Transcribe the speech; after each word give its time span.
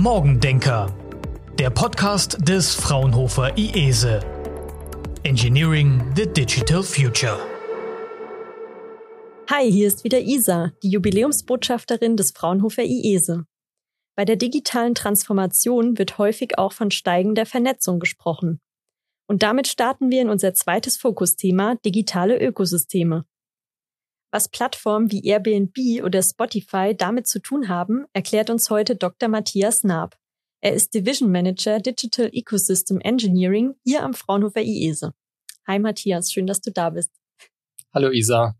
Morgendenker, 0.00 0.94
der 1.58 1.70
Podcast 1.70 2.48
des 2.48 2.72
Fraunhofer 2.72 3.58
IESE. 3.58 4.20
Engineering 5.24 6.00
the 6.14 6.24
Digital 6.24 6.84
Future. 6.84 7.36
Hi, 9.50 9.68
hier 9.68 9.88
ist 9.88 10.04
wieder 10.04 10.20
Isa, 10.20 10.70
die 10.84 10.90
Jubiläumsbotschafterin 10.90 12.16
des 12.16 12.30
Fraunhofer 12.30 12.84
IESE. 12.84 13.44
Bei 14.14 14.24
der 14.24 14.36
digitalen 14.36 14.94
Transformation 14.94 15.98
wird 15.98 16.16
häufig 16.16 16.58
auch 16.58 16.72
von 16.72 16.92
steigender 16.92 17.44
Vernetzung 17.44 17.98
gesprochen. 17.98 18.60
Und 19.26 19.42
damit 19.42 19.66
starten 19.66 20.12
wir 20.12 20.22
in 20.22 20.30
unser 20.30 20.54
zweites 20.54 20.96
Fokusthema 20.96 21.74
digitale 21.84 22.38
Ökosysteme. 22.38 23.24
Was 24.30 24.50
Plattformen 24.50 25.10
wie 25.10 25.24
Airbnb 25.24 26.04
oder 26.04 26.22
Spotify 26.22 26.94
damit 26.94 27.26
zu 27.26 27.40
tun 27.40 27.68
haben, 27.68 28.04
erklärt 28.12 28.50
uns 28.50 28.68
heute 28.68 28.94
Dr. 28.94 29.28
Matthias 29.28 29.84
Naab. 29.84 30.18
Er 30.60 30.74
ist 30.74 30.92
Division 30.92 31.32
Manager 31.32 31.80
Digital 31.80 32.28
Ecosystem 32.32 33.00
Engineering 33.00 33.74
hier 33.84 34.02
am 34.02 34.12
Fraunhofer 34.12 34.60
IESE. 34.60 35.14
Hi 35.66 35.78
Matthias, 35.78 36.30
schön, 36.30 36.46
dass 36.46 36.60
du 36.60 36.70
da 36.70 36.90
bist. 36.90 37.10
Hallo 37.94 38.10
Isa. 38.10 38.54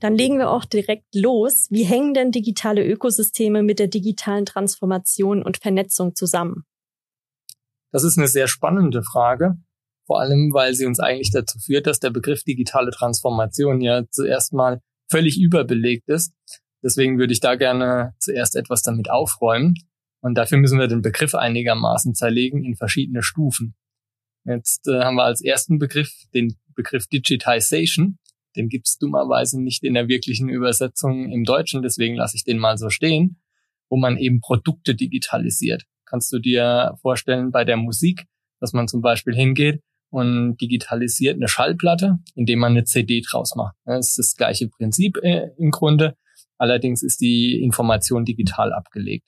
Dann 0.00 0.14
legen 0.14 0.38
wir 0.38 0.50
auch 0.50 0.66
direkt 0.66 1.14
los. 1.14 1.68
Wie 1.70 1.84
hängen 1.84 2.12
denn 2.12 2.30
digitale 2.30 2.86
Ökosysteme 2.86 3.62
mit 3.62 3.78
der 3.78 3.88
digitalen 3.88 4.44
Transformation 4.44 5.42
und 5.42 5.56
Vernetzung 5.56 6.14
zusammen? 6.14 6.64
Das 7.92 8.04
ist 8.04 8.18
eine 8.18 8.28
sehr 8.28 8.46
spannende 8.46 9.02
Frage, 9.02 9.56
vor 10.08 10.20
allem 10.20 10.52
weil 10.52 10.74
sie 10.74 10.86
uns 10.86 10.98
eigentlich 10.98 11.30
dazu 11.30 11.58
führt, 11.58 11.86
dass 11.86 12.00
der 12.00 12.10
Begriff 12.10 12.42
digitale 12.42 12.90
Transformation 12.90 13.80
ja 13.80 14.02
zuerst 14.10 14.52
mal 14.52 14.80
völlig 15.10 15.38
überbelegt 15.38 16.08
ist. 16.08 16.32
Deswegen 16.82 17.18
würde 17.18 17.32
ich 17.32 17.40
da 17.40 17.54
gerne 17.54 18.14
zuerst 18.18 18.56
etwas 18.56 18.82
damit 18.82 19.10
aufräumen. 19.10 19.74
Und 20.20 20.34
dafür 20.36 20.58
müssen 20.58 20.78
wir 20.78 20.88
den 20.88 21.02
Begriff 21.02 21.34
einigermaßen 21.34 22.14
zerlegen 22.14 22.64
in 22.64 22.74
verschiedene 22.74 23.22
Stufen. 23.22 23.76
Jetzt 24.44 24.88
äh, 24.88 25.02
haben 25.02 25.16
wir 25.16 25.24
als 25.24 25.42
ersten 25.44 25.78
Begriff 25.78 26.10
den 26.34 26.56
Begriff 26.74 27.06
Digitization. 27.06 28.18
Den 28.56 28.68
gibt 28.68 28.88
es 28.88 28.98
dummerweise 28.98 29.62
nicht 29.62 29.84
in 29.84 29.94
der 29.94 30.08
wirklichen 30.08 30.48
Übersetzung 30.48 31.30
im 31.30 31.44
Deutschen, 31.44 31.82
deswegen 31.82 32.16
lasse 32.16 32.36
ich 32.36 32.44
den 32.44 32.58
mal 32.58 32.78
so 32.78 32.88
stehen, 32.90 33.40
wo 33.88 33.96
man 33.96 34.16
eben 34.16 34.40
Produkte 34.40 34.94
digitalisiert 34.94 35.84
kannst 36.08 36.32
du 36.32 36.38
dir 36.38 36.96
vorstellen 37.00 37.50
bei 37.50 37.64
der 37.64 37.76
Musik, 37.76 38.26
dass 38.60 38.72
man 38.72 38.88
zum 38.88 39.02
Beispiel 39.02 39.34
hingeht 39.34 39.82
und 40.10 40.56
digitalisiert 40.56 41.36
eine 41.36 41.48
Schallplatte, 41.48 42.18
indem 42.34 42.60
man 42.60 42.72
eine 42.72 42.84
CD 42.84 43.20
draus 43.20 43.54
macht. 43.54 43.76
Das 43.84 44.10
ist 44.10 44.18
das 44.18 44.34
gleiche 44.36 44.68
Prinzip 44.68 45.18
äh, 45.22 45.50
im 45.58 45.70
Grunde. 45.70 46.16
Allerdings 46.56 47.02
ist 47.02 47.20
die 47.20 47.62
Information 47.62 48.24
digital 48.24 48.72
abgelegt. 48.72 49.24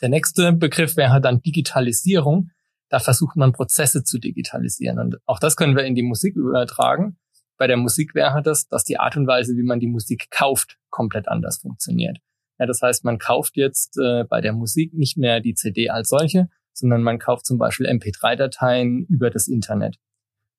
Der 0.00 0.08
nächste 0.08 0.52
Begriff 0.52 0.96
wäre 0.96 1.20
dann 1.20 1.40
Digitalisierung. 1.40 2.50
Da 2.88 2.98
versucht 2.98 3.36
man 3.36 3.52
Prozesse 3.52 4.04
zu 4.04 4.18
digitalisieren. 4.18 4.98
Und 4.98 5.16
auch 5.24 5.38
das 5.38 5.56
können 5.56 5.76
wir 5.76 5.84
in 5.84 5.94
die 5.94 6.02
Musik 6.02 6.36
übertragen. 6.36 7.16
Bei 7.56 7.66
der 7.66 7.76
Musik 7.76 8.14
wäre 8.14 8.42
das, 8.42 8.66
dass 8.66 8.84
die 8.84 8.98
Art 8.98 9.16
und 9.16 9.26
Weise, 9.26 9.56
wie 9.56 9.62
man 9.62 9.80
die 9.80 9.86
Musik 9.86 10.26
kauft, 10.30 10.78
komplett 10.90 11.28
anders 11.28 11.58
funktioniert. 11.58 12.18
Ja, 12.58 12.66
das 12.66 12.82
heißt, 12.82 13.04
man 13.04 13.18
kauft 13.18 13.56
jetzt 13.56 13.96
äh, 13.98 14.24
bei 14.24 14.40
der 14.40 14.52
Musik 14.52 14.92
nicht 14.92 15.16
mehr 15.16 15.40
die 15.40 15.54
CD 15.54 15.88
als 15.88 16.08
solche, 16.08 16.48
sondern 16.72 17.02
man 17.02 17.18
kauft 17.18 17.46
zum 17.46 17.58
Beispiel 17.58 17.86
MP3-Dateien 17.86 19.06
über 19.08 19.30
das 19.30 19.48
Internet. 19.48 19.96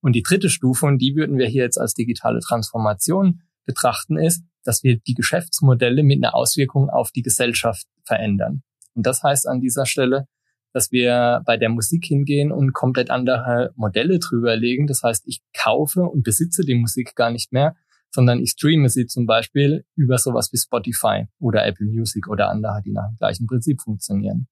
Und 0.02 0.14
die 0.14 0.24
dritte 0.24 0.50
Stufe, 0.50 0.86
und 0.86 1.00
die 1.00 1.16
würden 1.16 1.38
wir 1.38 1.48
hier 1.48 1.64
jetzt 1.64 1.80
als 1.80 1.94
digitale 1.94 2.40
Transformation 2.40 3.42
betrachten, 3.66 4.18
ist, 4.18 4.44
dass 4.64 4.84
wir 4.84 4.98
die 5.00 5.14
Geschäftsmodelle 5.14 6.04
mit 6.04 6.24
einer 6.24 6.36
Auswirkung 6.36 6.90
auf 6.90 7.12
die 7.12 7.22
Gesellschaft 7.22 7.86
verändern. 8.06 8.64
Und 8.96 9.06
das 9.06 9.24
heißt 9.24 9.48
an 9.48 9.62
dieser 9.62 9.86
Stelle, 9.86 10.28
dass 10.74 10.92
wir 10.92 11.42
bei 11.46 11.56
der 11.56 11.70
Musik 11.70 12.06
hingehen 12.06 12.52
und 12.52 12.74
komplett 12.74 13.12
andere 13.12 13.72
Modelle 13.76 14.20
drüber 14.20 14.56
legen. 14.56 14.88
Das 14.88 15.04
heißt, 15.04 15.24
ich 15.28 15.42
kaufe 15.56 16.02
und 16.02 16.24
besitze 16.24 16.64
die 16.64 16.76
Musik 16.76 17.16
gar 17.16 17.32
nicht 17.32 17.54
mehr, 17.54 17.76
sondern 18.10 18.40
ich 18.40 18.52
streame 18.52 18.90
sie 18.90 19.06
zum 19.06 19.26
Beispiel 19.26 19.86
über 19.96 20.18
sowas 20.18 20.52
wie 20.52 20.58
Spotify 20.58 21.28
oder 21.40 21.66
Apple 21.66 21.86
Music 21.86 22.28
oder 22.28 22.50
andere, 22.50 22.82
die 22.84 22.92
nach 22.92 23.08
dem 23.08 23.18
gleichen 23.18 23.48
Prinzip 23.48 23.82
funktionieren. 23.82 24.48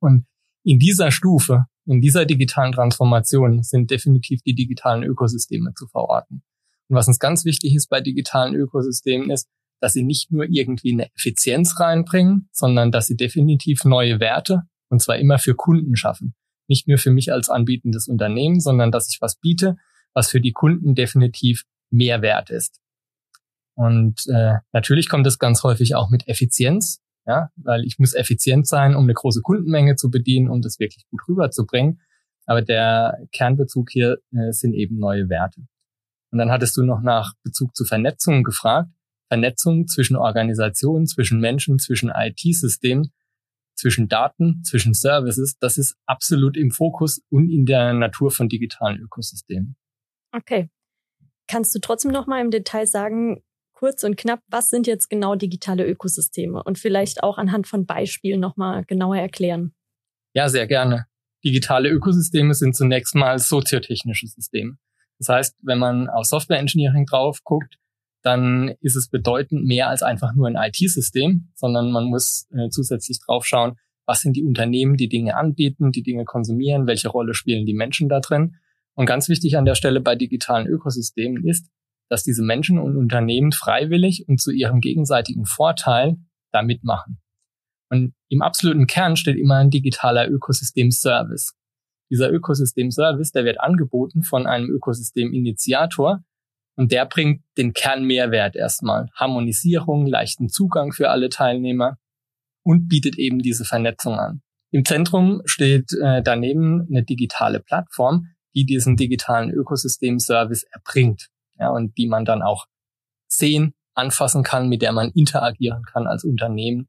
Und 0.00 0.26
in 0.68 0.78
dieser 0.78 1.10
Stufe, 1.10 1.64
in 1.86 2.02
dieser 2.02 2.26
digitalen 2.26 2.72
Transformation 2.72 3.62
sind 3.62 3.90
definitiv 3.90 4.42
die 4.42 4.54
digitalen 4.54 5.02
Ökosysteme 5.02 5.72
zu 5.72 5.86
verorten. 5.86 6.42
Und 6.90 6.96
was 6.96 7.08
uns 7.08 7.18
ganz 7.18 7.46
wichtig 7.46 7.74
ist 7.74 7.88
bei 7.88 8.02
digitalen 8.02 8.54
Ökosystemen 8.54 9.30
ist, 9.30 9.48
dass 9.80 9.94
sie 9.94 10.02
nicht 10.02 10.30
nur 10.30 10.44
irgendwie 10.46 10.92
eine 10.92 11.10
Effizienz 11.14 11.80
reinbringen, 11.80 12.50
sondern 12.52 12.92
dass 12.92 13.06
sie 13.06 13.16
definitiv 13.16 13.84
neue 13.84 14.20
Werte, 14.20 14.64
und 14.90 15.00
zwar 15.00 15.16
immer 15.16 15.38
für 15.38 15.54
Kunden 15.54 15.96
schaffen. 15.96 16.34
Nicht 16.68 16.86
nur 16.86 16.98
für 16.98 17.12
mich 17.12 17.32
als 17.32 17.48
anbietendes 17.48 18.06
Unternehmen, 18.06 18.60
sondern 18.60 18.92
dass 18.92 19.08
ich 19.08 19.22
was 19.22 19.36
biete, 19.36 19.76
was 20.12 20.28
für 20.28 20.42
die 20.42 20.52
Kunden 20.52 20.94
definitiv 20.94 21.62
mehr 21.88 22.20
wert 22.20 22.50
ist. 22.50 22.78
Und 23.74 24.26
äh, 24.26 24.56
natürlich 24.72 25.08
kommt 25.08 25.26
es 25.26 25.38
ganz 25.38 25.62
häufig 25.62 25.94
auch 25.94 26.10
mit 26.10 26.28
Effizienz, 26.28 27.00
ja, 27.28 27.50
weil 27.56 27.84
ich 27.84 27.98
muss 27.98 28.14
effizient 28.14 28.66
sein, 28.66 28.96
um 28.96 29.04
eine 29.04 29.12
große 29.12 29.42
Kundenmenge 29.42 29.96
zu 29.96 30.10
bedienen, 30.10 30.48
um 30.48 30.62
das 30.62 30.80
wirklich 30.80 31.06
gut 31.10 31.20
rüberzubringen. 31.28 32.00
Aber 32.46 32.62
der 32.62 33.18
Kernbezug 33.32 33.90
hier 33.90 34.18
äh, 34.32 34.50
sind 34.52 34.72
eben 34.72 34.98
neue 34.98 35.28
Werte. 35.28 35.60
Und 36.32 36.38
dann 36.38 36.50
hattest 36.50 36.76
du 36.78 36.82
noch 36.82 37.02
nach 37.02 37.34
Bezug 37.42 37.76
zu 37.76 37.84
Vernetzung 37.84 38.42
gefragt. 38.42 38.90
Vernetzung 39.28 39.86
zwischen 39.86 40.16
Organisationen, 40.16 41.06
zwischen 41.06 41.38
Menschen, 41.38 41.78
zwischen 41.78 42.10
IT-Systemen, 42.10 43.12
zwischen 43.74 44.08
Daten, 44.08 44.62
zwischen 44.64 44.94
Services, 44.94 45.58
das 45.58 45.76
ist 45.76 45.96
absolut 46.06 46.56
im 46.56 46.70
Fokus 46.70 47.20
und 47.28 47.50
in 47.50 47.66
der 47.66 47.92
Natur 47.92 48.30
von 48.30 48.48
digitalen 48.48 48.98
Ökosystemen. 49.00 49.76
Okay, 50.32 50.70
Kannst 51.48 51.74
du 51.74 51.80
trotzdem 51.80 52.12
noch 52.12 52.26
mal 52.26 52.42
im 52.42 52.50
Detail 52.50 52.86
sagen, 52.86 53.42
kurz 53.78 54.02
und 54.02 54.16
knapp, 54.16 54.40
was 54.48 54.70
sind 54.70 54.88
jetzt 54.88 55.08
genau 55.08 55.36
digitale 55.36 55.86
Ökosysteme 55.86 56.64
und 56.64 56.80
vielleicht 56.80 57.22
auch 57.22 57.38
anhand 57.38 57.68
von 57.68 57.86
Beispielen 57.86 58.40
noch 58.40 58.56
mal 58.56 58.84
genauer 58.84 59.18
erklären? 59.18 59.72
Ja, 60.34 60.48
sehr 60.48 60.66
gerne. 60.66 61.06
Digitale 61.44 61.88
Ökosysteme 61.88 62.54
sind 62.54 62.74
zunächst 62.74 63.14
mal 63.14 63.38
soziotechnische 63.38 64.26
Systeme. 64.26 64.78
Das 65.18 65.28
heißt, 65.28 65.56
wenn 65.62 65.78
man 65.78 66.08
auf 66.08 66.26
Software 66.26 66.58
Engineering 66.58 67.06
drauf 67.06 67.38
guckt, 67.44 67.76
dann 68.22 68.74
ist 68.80 68.96
es 68.96 69.10
bedeutend 69.10 69.64
mehr 69.64 69.88
als 69.88 70.02
einfach 70.02 70.34
nur 70.34 70.48
ein 70.48 70.56
IT-System, 70.56 71.52
sondern 71.54 71.92
man 71.92 72.06
muss 72.06 72.48
äh, 72.50 72.68
zusätzlich 72.70 73.20
drauf 73.24 73.46
schauen, 73.46 73.76
was 74.06 74.22
sind 74.22 74.36
die 74.36 74.42
Unternehmen, 74.44 74.96
die 74.96 75.08
Dinge 75.08 75.36
anbieten, 75.36 75.92
die 75.92 76.02
Dinge 76.02 76.24
konsumieren, 76.24 76.88
welche 76.88 77.10
Rolle 77.10 77.32
spielen 77.32 77.64
die 77.64 77.74
Menschen 77.74 78.08
da 78.08 78.18
drin 78.18 78.56
und 78.94 79.06
ganz 79.06 79.28
wichtig 79.28 79.56
an 79.56 79.64
der 79.64 79.76
Stelle 79.76 80.00
bei 80.00 80.16
digitalen 80.16 80.66
Ökosystemen 80.66 81.46
ist, 81.46 81.68
dass 82.08 82.22
diese 82.22 82.42
Menschen 82.42 82.78
und 82.78 82.96
Unternehmen 82.96 83.52
freiwillig 83.52 84.26
und 84.28 84.40
zu 84.40 84.50
ihrem 84.50 84.80
gegenseitigen 84.80 85.44
Vorteil 85.44 86.16
da 86.52 86.62
mitmachen. 86.62 87.20
Und 87.90 88.14
im 88.28 88.42
absoluten 88.42 88.86
Kern 88.86 89.16
steht 89.16 89.36
immer 89.36 89.56
ein 89.56 89.70
digitaler 89.70 90.28
Ökosystem-Service. 90.28 91.54
Dieser 92.10 92.32
Ökosystem-Service, 92.32 93.32
der 93.32 93.44
wird 93.44 93.60
angeboten 93.60 94.22
von 94.22 94.46
einem 94.46 94.70
Ökosystem-Initiator 94.70 96.22
und 96.76 96.92
der 96.92 97.06
bringt 97.06 97.42
den 97.56 97.72
Kernmehrwert 97.72 98.56
erstmal. 98.56 99.08
Harmonisierung, 99.14 100.06
leichten 100.06 100.48
Zugang 100.48 100.92
für 100.92 101.10
alle 101.10 101.28
Teilnehmer 101.28 101.98
und 102.62 102.88
bietet 102.88 103.18
eben 103.18 103.40
diese 103.40 103.64
Vernetzung 103.64 104.14
an. 104.14 104.42
Im 104.70 104.84
Zentrum 104.84 105.42
steht 105.46 105.92
äh, 105.92 106.22
daneben 106.22 106.86
eine 106.88 107.02
digitale 107.02 107.60
Plattform, 107.60 108.26
die 108.54 108.64
diesen 108.64 108.96
digitalen 108.96 109.50
Ökosystem-Service 109.50 110.64
erbringt. 110.70 111.28
Ja, 111.58 111.70
und 111.70 111.96
die 111.98 112.06
man 112.06 112.24
dann 112.24 112.42
auch 112.42 112.66
sehen, 113.28 113.74
anfassen 113.94 114.42
kann, 114.42 114.68
mit 114.68 114.80
der 114.82 114.92
man 114.92 115.10
interagieren 115.10 115.82
kann 115.82 116.06
als 116.06 116.24
Unternehmen 116.24 116.88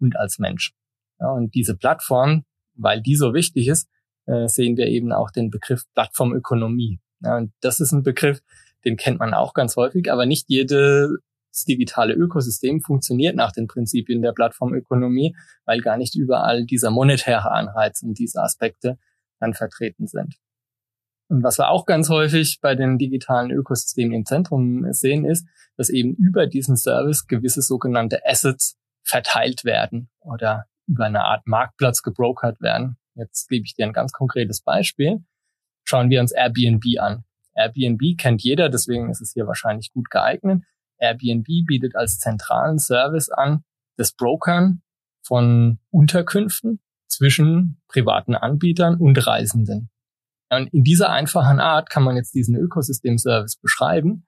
und 0.00 0.16
als 0.16 0.38
Mensch. 0.38 0.72
Ja, 1.20 1.30
und 1.30 1.54
diese 1.54 1.76
Plattform, 1.76 2.44
weil 2.74 3.00
die 3.00 3.14
so 3.14 3.32
wichtig 3.32 3.68
ist, 3.68 3.88
äh, 4.26 4.48
sehen 4.48 4.76
wir 4.76 4.86
eben 4.86 5.12
auch 5.12 5.30
den 5.30 5.50
Begriff 5.50 5.84
Plattformökonomie. 5.94 7.00
Ja, 7.20 7.36
und 7.36 7.52
das 7.60 7.80
ist 7.80 7.92
ein 7.92 8.02
Begriff, 8.02 8.40
den 8.84 8.96
kennt 8.96 9.18
man 9.18 9.34
auch 9.34 9.54
ganz 9.54 9.76
häufig, 9.76 10.12
aber 10.12 10.26
nicht 10.26 10.46
jedes 10.48 11.10
digitale 11.66 12.14
Ökosystem 12.14 12.80
funktioniert 12.80 13.34
nach 13.34 13.52
den 13.52 13.66
Prinzipien 13.66 14.22
der 14.22 14.32
Plattformökonomie, 14.32 15.34
weil 15.64 15.80
gar 15.80 15.96
nicht 15.96 16.14
überall 16.14 16.66
dieser 16.66 16.90
monetäre 16.90 17.50
Anreiz 17.50 18.02
und 18.02 18.18
diese 18.18 18.42
Aspekte 18.42 18.98
dann 19.40 19.54
vertreten 19.54 20.06
sind. 20.06 20.36
Und 21.28 21.42
was 21.42 21.58
wir 21.58 21.68
auch 21.68 21.84
ganz 21.84 22.08
häufig 22.08 22.58
bei 22.60 22.74
den 22.74 22.98
digitalen 22.98 23.50
Ökosystemen 23.50 24.14
im 24.14 24.24
Zentrum 24.24 24.90
sehen, 24.92 25.24
ist, 25.24 25.46
dass 25.76 25.90
eben 25.90 26.14
über 26.14 26.46
diesen 26.46 26.76
Service 26.76 27.26
gewisse 27.26 27.62
sogenannte 27.62 28.20
Assets 28.24 28.78
verteilt 29.04 29.64
werden 29.64 30.08
oder 30.20 30.66
über 30.86 31.04
eine 31.04 31.24
Art 31.24 31.46
Marktplatz 31.46 32.02
gebrokert 32.02 32.60
werden. 32.60 32.96
Jetzt 33.14 33.48
gebe 33.48 33.64
ich 33.64 33.74
dir 33.74 33.86
ein 33.86 33.92
ganz 33.92 34.12
konkretes 34.12 34.62
Beispiel. 34.62 35.24
Schauen 35.84 36.08
wir 36.08 36.20
uns 36.20 36.32
Airbnb 36.32 36.84
an. 36.98 37.24
Airbnb 37.54 38.16
kennt 38.16 38.42
jeder, 38.42 38.68
deswegen 38.68 39.10
ist 39.10 39.20
es 39.20 39.32
hier 39.32 39.46
wahrscheinlich 39.46 39.92
gut 39.92 40.10
geeignet. 40.10 40.62
Airbnb 40.98 41.46
bietet 41.66 41.94
als 41.96 42.18
zentralen 42.18 42.78
Service 42.78 43.28
an, 43.28 43.64
das 43.96 44.12
Brokern 44.12 44.82
von 45.22 45.78
Unterkünften 45.90 46.80
zwischen 47.06 47.80
privaten 47.88 48.34
Anbietern 48.34 48.96
und 48.96 49.26
Reisenden. 49.26 49.90
Und 50.50 50.72
in 50.72 50.82
dieser 50.82 51.10
einfachen 51.10 51.60
Art 51.60 51.90
kann 51.90 52.02
man 52.02 52.16
jetzt 52.16 52.34
diesen 52.34 52.56
Ökosystemservice 52.56 53.56
beschreiben. 53.56 54.24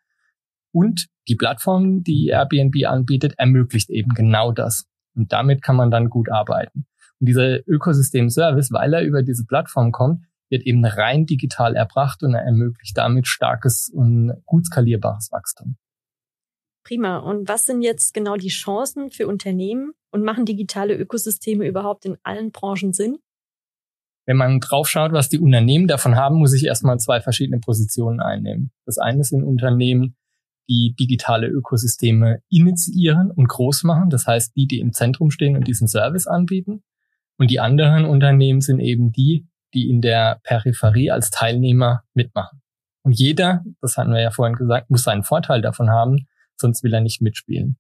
Und 0.73 1.07
die 1.29 1.37
Plattform, 1.37 2.03
die 2.03 2.29
Airbnb 2.29 2.75
anbietet, 2.87 3.35
ermöglicht 3.39 3.91
eben 3.91 4.15
genau 4.15 4.53
das. 4.53 4.87
Und 5.15 5.33
damit 5.33 5.63
kann 5.63 5.77
man 5.77 5.91
dann 5.91 6.09
gut 6.11 6.31
arbeiten. 6.31 6.87
Und 7.19 7.27
dieser 7.27 7.67
Ökosystem-Service, 7.67 8.73
weil 8.73 8.95
er 8.95 9.03
über 9.03 9.23
diese 9.23 9.45
Plattform 9.45 9.93
kommt, 9.93 10.25
wird 10.49 10.63
eben 10.65 10.85
rein 10.85 11.27
digital 11.27 11.77
erbracht 11.77 12.23
und 12.23 12.35
er 12.35 12.43
ermöglicht 12.43 12.97
damit 12.97 13.27
starkes 13.27 13.91
und 13.93 14.33
gut 14.47 14.67
skalierbares 14.67 15.31
Wachstum. 15.31 15.77
Prima. 16.85 17.19
Und 17.19 17.49
was 17.49 17.65
sind 17.65 17.83
jetzt 17.83 18.15
genau 18.15 18.37
die 18.37 18.49
Chancen 18.49 19.11
für 19.11 19.29
Unternehmen 19.29 19.93
und 20.11 20.25
machen 20.25 20.45
digitale 20.45 20.97
Ökosysteme 20.97 21.67
überhaupt 21.67 22.05
in 22.05 22.17
allen 22.23 22.51
Branchen 22.51 22.93
Sinn? 22.93 23.19
Wenn 24.31 24.37
man 24.37 24.61
draufschaut, 24.61 25.11
was 25.11 25.29
die 25.29 25.41
Unternehmen 25.41 25.89
davon 25.89 26.15
haben, 26.15 26.37
muss 26.37 26.55
ich 26.55 26.65
erstmal 26.65 27.01
zwei 27.01 27.21
verschiedene 27.21 27.59
Positionen 27.59 28.21
einnehmen. 28.21 28.71
Das 28.87 28.97
eine 28.97 29.25
sind 29.25 29.43
Unternehmen, 29.43 30.15
die 30.69 30.95
digitale 30.95 31.49
Ökosysteme 31.49 32.41
initiieren 32.49 33.33
und 33.33 33.49
groß 33.49 33.83
machen. 33.83 34.09
Das 34.09 34.29
heißt, 34.29 34.55
die, 34.55 34.69
die 34.69 34.79
im 34.79 34.93
Zentrum 34.93 35.33
stehen 35.33 35.57
und 35.57 35.67
diesen 35.67 35.89
Service 35.89 36.29
anbieten. 36.29 36.85
Und 37.39 37.51
die 37.51 37.59
anderen 37.59 38.05
Unternehmen 38.05 38.61
sind 38.61 38.79
eben 38.79 39.11
die, 39.11 39.49
die 39.75 39.91
in 39.91 40.01
der 40.01 40.39
Peripherie 40.45 41.11
als 41.11 41.31
Teilnehmer 41.31 42.05
mitmachen. 42.15 42.63
Und 43.03 43.19
jeder, 43.19 43.65
das 43.81 43.97
hatten 43.97 44.13
wir 44.13 44.21
ja 44.21 44.31
vorhin 44.31 44.55
gesagt, 44.55 44.91
muss 44.91 45.03
seinen 45.03 45.25
Vorteil 45.25 45.61
davon 45.61 45.91
haben, 45.91 46.29
sonst 46.57 46.85
will 46.85 46.95
er 46.95 47.01
nicht 47.01 47.21
mitspielen. 47.21 47.79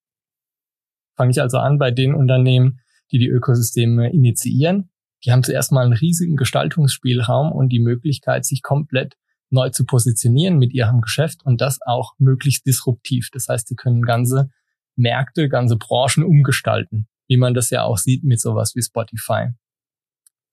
Fange 1.16 1.30
ich 1.30 1.40
also 1.40 1.58
an 1.58 1.78
bei 1.78 1.92
den 1.92 2.12
Unternehmen, 2.12 2.80
die 3.12 3.20
die 3.20 3.28
Ökosysteme 3.28 4.12
initiieren. 4.12 4.90
Die 5.24 5.32
haben 5.32 5.42
zuerst 5.42 5.72
mal 5.72 5.84
einen 5.84 5.92
riesigen 5.92 6.36
Gestaltungsspielraum 6.36 7.52
und 7.52 7.68
die 7.68 7.80
Möglichkeit, 7.80 8.44
sich 8.44 8.62
komplett 8.62 9.16
neu 9.50 9.70
zu 9.70 9.84
positionieren 9.84 10.58
mit 10.58 10.72
ihrem 10.72 11.00
Geschäft 11.00 11.44
und 11.44 11.60
das 11.60 11.78
auch 11.84 12.14
möglichst 12.18 12.66
disruptiv. 12.66 13.28
Das 13.32 13.48
heißt, 13.48 13.68
sie 13.68 13.76
können 13.76 14.02
ganze 14.02 14.50
Märkte, 14.96 15.48
ganze 15.48 15.76
Branchen 15.76 16.24
umgestalten, 16.24 17.08
wie 17.26 17.36
man 17.36 17.54
das 17.54 17.70
ja 17.70 17.82
auch 17.82 17.98
sieht 17.98 18.24
mit 18.24 18.40
sowas 18.40 18.74
wie 18.74 18.82
Spotify. 18.82 19.48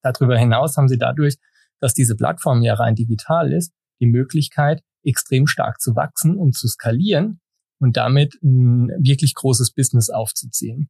Darüber 0.01 0.37
hinaus 0.37 0.77
haben 0.77 0.87
sie 0.87 0.97
dadurch, 0.97 1.35
dass 1.79 1.93
diese 1.93 2.15
Plattform 2.15 2.61
ja 2.61 2.73
rein 2.73 2.95
digital 2.95 3.53
ist, 3.53 3.73
die 3.99 4.07
Möglichkeit, 4.07 4.83
extrem 5.03 5.47
stark 5.47 5.79
zu 5.79 5.95
wachsen 5.95 6.35
und 6.35 6.55
zu 6.55 6.67
skalieren 6.67 7.39
und 7.79 7.97
damit 7.97 8.35
ein 8.43 8.89
wirklich 8.99 9.35
großes 9.35 9.71
Business 9.71 10.09
aufzuziehen. 10.09 10.89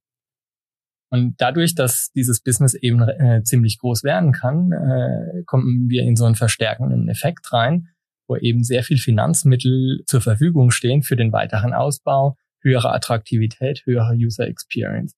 Und 1.09 1.36
dadurch, 1.38 1.74
dass 1.74 2.12
dieses 2.13 2.42
Business 2.42 2.74
eben 2.74 3.01
äh, 3.01 3.42
ziemlich 3.44 3.80
groß 3.80 4.04
werden 4.04 4.33
kann, 4.33 4.71
äh, 4.71 5.44
kommen 5.45 5.89
wir 5.89 6.04
in 6.04 6.15
so 6.15 6.25
einen 6.25 6.36
verstärkenden 6.36 7.07
Effekt 7.07 7.51
rein, 7.54 7.89
wo 8.27 8.36
eben 8.36 8.63
sehr 8.63 8.83
viel 8.83 8.98
Finanzmittel 8.98 10.04
zur 10.06 10.21
Verfügung 10.21 10.71
stehen 10.71 11.04
für 11.04 11.15
den 11.15 11.31
weiteren 11.31 11.74
Ausbau, 11.74 12.36
höhere 12.62 12.94
Attraktivität, 12.94 13.83
höhere 13.86 14.15
User 14.15 14.48
Experience. 14.48 15.13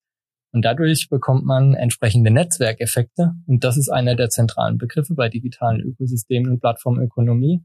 Und 0.52 0.64
dadurch 0.64 1.08
bekommt 1.08 1.44
man 1.44 1.74
entsprechende 1.74 2.30
Netzwerkeffekte. 2.30 3.32
Und 3.46 3.64
das 3.64 3.76
ist 3.76 3.88
einer 3.88 4.16
der 4.16 4.30
zentralen 4.30 4.78
Begriffe 4.78 5.14
bei 5.14 5.28
digitalen 5.28 5.80
Ökosystemen 5.80 6.50
und 6.52 6.60
Plattformökonomie. 6.60 7.64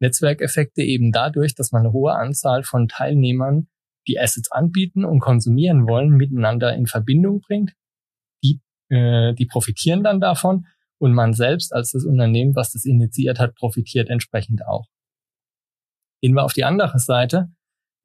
Netzwerkeffekte 0.00 0.82
eben 0.82 1.10
dadurch, 1.10 1.54
dass 1.54 1.72
man 1.72 1.80
eine 1.80 1.92
hohe 1.92 2.14
Anzahl 2.14 2.62
von 2.62 2.88
Teilnehmern, 2.88 3.68
die 4.06 4.18
Assets 4.18 4.50
anbieten 4.50 5.04
und 5.04 5.20
konsumieren 5.20 5.86
wollen, 5.86 6.10
miteinander 6.10 6.74
in 6.74 6.86
Verbindung 6.86 7.40
bringt. 7.40 7.72
Die, 8.42 8.60
äh, 8.88 9.34
die 9.34 9.46
profitieren 9.46 10.02
dann 10.02 10.20
davon 10.20 10.66
und 10.98 11.12
man 11.12 11.34
selbst 11.34 11.72
als 11.72 11.92
das 11.92 12.04
Unternehmen, 12.04 12.54
was 12.54 12.72
das 12.72 12.84
initiiert 12.84 13.38
hat, 13.38 13.54
profitiert 13.54 14.08
entsprechend 14.08 14.66
auch. 14.66 14.86
Gehen 16.20 16.34
wir 16.34 16.44
auf 16.44 16.52
die 16.52 16.64
andere 16.64 16.98
Seite 16.98 17.50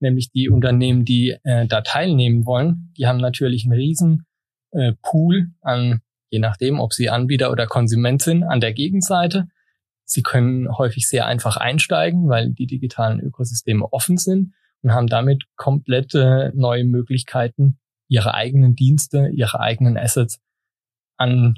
nämlich 0.03 0.31
die 0.31 0.49
Unternehmen, 0.49 1.03
die 1.03 1.35
äh, 1.43 1.65
da 1.65 1.81
teilnehmen 1.81 2.45
wollen, 2.45 2.93
die 2.95 3.07
haben 3.07 3.17
natürlich 3.17 3.63
einen 3.63 3.73
riesen 3.73 4.27
äh, 4.71 4.93
Pool 5.01 5.47
an, 5.61 6.01
je 6.29 6.37
nachdem, 6.37 6.79
ob 6.79 6.93
sie 6.93 7.09
Anbieter 7.09 7.51
oder 7.51 7.65
Konsument 7.65 8.21
sind, 8.21 8.43
an 8.43 8.59
der 8.59 8.73
Gegenseite. 8.73 9.47
Sie 10.05 10.21
können 10.21 10.69
häufig 10.77 11.07
sehr 11.07 11.25
einfach 11.25 11.57
einsteigen, 11.57 12.27
weil 12.27 12.51
die 12.51 12.67
digitalen 12.67 13.19
Ökosysteme 13.19 13.91
offen 13.91 14.17
sind 14.17 14.53
und 14.83 14.93
haben 14.93 15.07
damit 15.07 15.43
komplette 15.55 16.51
neue 16.55 16.83
Möglichkeiten, 16.83 17.79
ihre 18.07 18.33
eigenen 18.33 18.75
Dienste, 18.75 19.29
ihre 19.33 19.59
eigenen 19.59 19.97
Assets 19.97 20.39
an 21.17 21.55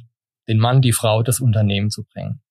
den 0.48 0.60
Mann, 0.60 0.82
die 0.82 0.94
Frau, 0.94 1.24
das 1.24 1.40
Unternehmen 1.40 1.90
zu 1.90 2.04
bringen. 2.04 2.42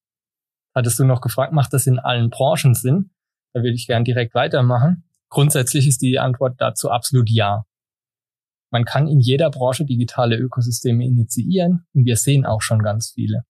Hattest 0.75 0.99
du 0.99 1.05
noch 1.05 1.21
gefragt, 1.21 1.53
macht 1.53 1.73
das 1.73 1.87
in 1.87 1.99
allen 1.99 2.29
Branchen 2.31 2.75
Sinn? 2.75 3.11
Da 3.53 3.63
würde 3.63 3.77
ich 3.77 3.87
gern 3.87 4.05
direkt 4.05 4.35
weitermachen. 4.35 5.05
Grundsätzlich 5.29 5.87
ist 5.87 6.03
die 6.03 6.19
Antwort 6.19 6.61
dazu 6.61 6.91
absolut 6.91 7.31
ja. 7.31 7.65
Man 8.71 8.85
kann 8.85 9.07
in 9.07 9.21
jeder 9.21 9.51
Branche 9.51 9.85
digitale 9.85 10.37
Ökosysteme 10.37 11.05
initiieren 11.05 11.87
und 11.93 12.05
wir 12.05 12.17
sehen 12.17 12.45
auch 12.45 12.61
schon 12.61 12.83
ganz 12.83 13.13
viele. 13.13 13.45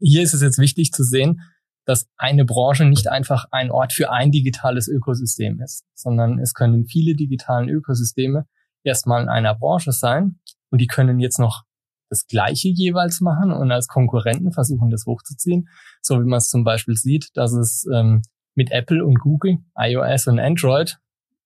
Hier 0.00 0.22
ist 0.22 0.34
es 0.34 0.42
jetzt 0.42 0.58
wichtig 0.58 0.90
zu 0.90 1.04
sehen, 1.04 1.40
dass 1.86 2.08
eine 2.16 2.44
Branche 2.44 2.84
nicht 2.84 3.08
einfach 3.08 3.46
ein 3.52 3.70
Ort 3.70 3.92
für 3.92 4.10
ein 4.10 4.32
digitales 4.32 4.88
Ökosystem 4.88 5.60
ist, 5.60 5.84
sondern 5.94 6.38
es 6.38 6.52
können 6.52 6.86
viele 6.86 7.14
digitalen 7.14 7.68
Ökosysteme 7.68 8.46
erstmal 8.82 9.22
in 9.22 9.28
einer 9.28 9.54
Branche 9.54 9.92
sein 9.92 10.40
und 10.70 10.80
die 10.80 10.88
können 10.88 11.20
jetzt 11.20 11.38
noch 11.38 11.62
das 12.10 12.26
Gleiche 12.26 12.68
jeweils 12.68 13.20
machen 13.20 13.52
und 13.52 13.72
als 13.72 13.88
Konkurrenten 13.88 14.52
versuchen, 14.52 14.90
das 14.90 15.06
hochzuziehen. 15.06 15.68
So 16.02 16.20
wie 16.20 16.28
man 16.28 16.38
es 16.38 16.48
zum 16.48 16.64
Beispiel 16.64 16.94
sieht, 16.94 17.30
dass 17.34 17.52
es 17.52 17.86
ähm, 17.92 18.22
mit 18.54 18.70
Apple 18.70 19.04
und 19.04 19.18
Google, 19.18 19.58
iOS 19.76 20.26
und 20.26 20.38
Android 20.38 20.98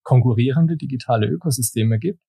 konkurrierende 0.02 0.76
digitale 0.76 1.26
Ökosysteme 1.26 1.98
gibt. 1.98 2.20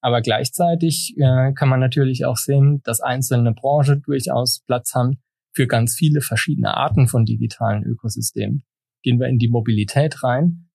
Aber 0.00 0.20
gleichzeitig 0.20 1.14
äh, 1.18 1.52
kann 1.52 1.68
man 1.68 1.80
natürlich 1.80 2.24
auch 2.24 2.36
sehen, 2.36 2.82
dass 2.84 3.00
einzelne 3.00 3.52
Branchen 3.52 4.02
durchaus 4.02 4.62
Platz 4.66 4.94
haben 4.94 5.22
für 5.52 5.66
ganz 5.66 5.94
viele 5.94 6.20
verschiedene 6.20 6.76
Arten 6.76 7.08
von 7.08 7.24
digitalen 7.24 7.84
Ökosystemen. 7.84 8.64
Gehen 9.02 9.20
wir 9.20 9.28
in 9.28 9.38
die 9.38 9.48
Mobilität 9.48 10.22
rein. 10.22 10.68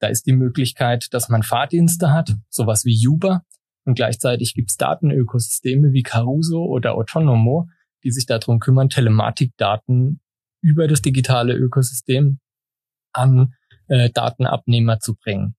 Da 0.00 0.08
ist 0.08 0.26
die 0.26 0.32
Möglichkeit, 0.32 1.12
dass 1.12 1.28
man 1.28 1.42
Fahrdienste 1.42 2.12
hat, 2.12 2.36
sowas 2.48 2.84
wie 2.84 3.06
Uber. 3.06 3.42
Und 3.84 3.94
gleichzeitig 3.94 4.54
gibt 4.54 4.70
es 4.70 4.76
Datenökosysteme 4.76 5.92
wie 5.92 6.02
Caruso 6.02 6.64
oder 6.64 6.94
Autonomo, 6.94 7.68
die 8.04 8.10
sich 8.10 8.26
darum 8.26 8.60
kümmern, 8.60 8.90
Telematikdaten 8.90 10.20
über 10.60 10.86
das 10.86 11.02
digitale 11.02 11.54
Ökosystem 11.54 12.38
an 13.12 13.54
äh, 13.88 14.10
Datenabnehmer 14.10 15.00
zu 15.00 15.14
bringen. 15.16 15.54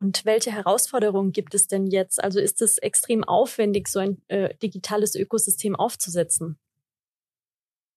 Und 0.00 0.24
welche 0.24 0.52
Herausforderungen 0.52 1.32
gibt 1.32 1.54
es 1.54 1.66
denn 1.66 1.86
jetzt? 1.86 2.22
Also 2.22 2.38
ist 2.38 2.60
es 2.60 2.78
extrem 2.78 3.24
aufwendig, 3.24 3.88
so 3.88 4.00
ein 4.00 4.20
äh, 4.28 4.54
digitales 4.58 5.14
Ökosystem 5.14 5.74
aufzusetzen? 5.74 6.58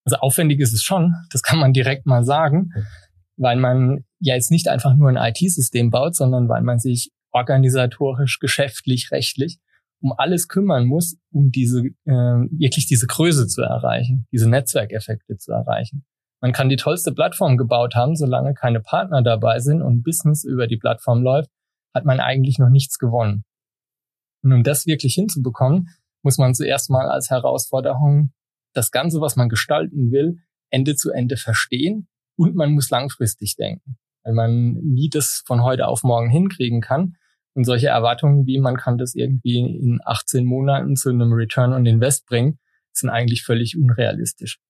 Also 0.08 0.16
aufwendig 0.22 0.58
ist 0.60 0.72
es 0.72 0.82
schon, 0.82 1.14
das 1.30 1.42
kann 1.42 1.58
man 1.58 1.74
direkt 1.74 2.06
mal 2.06 2.24
sagen, 2.24 2.70
weil 3.36 3.58
man 3.58 4.06
ja 4.20 4.34
jetzt 4.34 4.50
nicht 4.50 4.66
einfach 4.66 4.94
nur 4.96 5.10
ein 5.10 5.18
IT-System 5.18 5.90
baut, 5.90 6.16
sondern 6.16 6.48
weil 6.48 6.62
man 6.62 6.78
sich 6.78 7.10
organisatorisch, 7.30 8.38
geschäftlich, 8.38 9.10
rechtlich 9.12 9.58
um 10.00 10.14
alles 10.16 10.48
kümmern 10.48 10.86
muss, 10.86 11.18
um 11.30 11.50
diese 11.50 11.80
äh, 11.80 12.12
wirklich 12.12 12.86
diese 12.86 13.06
Größe 13.06 13.48
zu 13.48 13.60
erreichen, 13.60 14.26
diese 14.32 14.48
Netzwerkeffekte 14.48 15.36
zu 15.36 15.52
erreichen. 15.52 16.06
Man 16.40 16.52
kann 16.52 16.70
die 16.70 16.76
tollste 16.76 17.12
Plattform 17.12 17.58
gebaut 17.58 17.96
haben, 17.96 18.16
solange 18.16 18.54
keine 18.54 18.80
Partner 18.80 19.22
dabei 19.22 19.58
sind 19.58 19.82
und 19.82 20.04
Business 20.04 20.44
über 20.44 20.68
die 20.68 20.78
Plattform 20.78 21.22
läuft, 21.22 21.50
hat 21.94 22.06
man 22.06 22.20
eigentlich 22.20 22.58
noch 22.58 22.70
nichts 22.70 22.98
gewonnen. 22.98 23.44
Und 24.42 24.54
um 24.54 24.62
das 24.62 24.86
wirklich 24.86 25.12
hinzubekommen, 25.12 25.88
muss 26.22 26.38
man 26.38 26.54
zuerst 26.54 26.88
mal 26.88 27.10
als 27.10 27.28
Herausforderung 27.28 28.32
das 28.74 28.90
Ganze, 28.90 29.20
was 29.20 29.36
man 29.36 29.48
gestalten 29.48 30.12
will, 30.12 30.38
Ende 30.70 30.94
zu 30.94 31.10
Ende 31.10 31.36
verstehen 31.36 32.08
und 32.36 32.54
man 32.54 32.72
muss 32.72 32.90
langfristig 32.90 33.56
denken, 33.56 33.98
weil 34.22 34.34
man 34.34 34.74
nie 34.74 35.08
das 35.08 35.42
von 35.46 35.62
heute 35.62 35.86
auf 35.86 36.02
morgen 36.02 36.30
hinkriegen 36.30 36.80
kann. 36.80 37.16
Und 37.54 37.64
solche 37.64 37.88
Erwartungen 37.88 38.46
wie 38.46 38.60
man 38.60 38.76
kann 38.76 38.98
das 38.98 39.14
irgendwie 39.16 39.58
in 39.58 39.98
18 40.04 40.44
Monaten 40.44 40.94
zu 40.94 41.08
einem 41.08 41.32
Return 41.32 41.72
on 41.72 41.86
Invest 41.86 42.26
bringen, 42.26 42.60
sind 42.92 43.10
eigentlich 43.10 43.42
völlig 43.42 43.76
unrealistisch. 43.76 44.60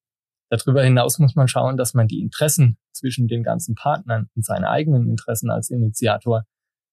Darüber 0.50 0.82
hinaus 0.82 1.18
muss 1.18 1.34
man 1.34 1.48
schauen, 1.48 1.76
dass 1.76 1.92
man 1.92 2.08
die 2.08 2.20
Interessen 2.20 2.78
zwischen 2.92 3.28
den 3.28 3.42
ganzen 3.42 3.74
Partnern 3.74 4.28
und 4.34 4.44
seine 4.44 4.70
eigenen 4.70 5.08
Interessen 5.08 5.50
als 5.50 5.70
Initiator 5.70 6.44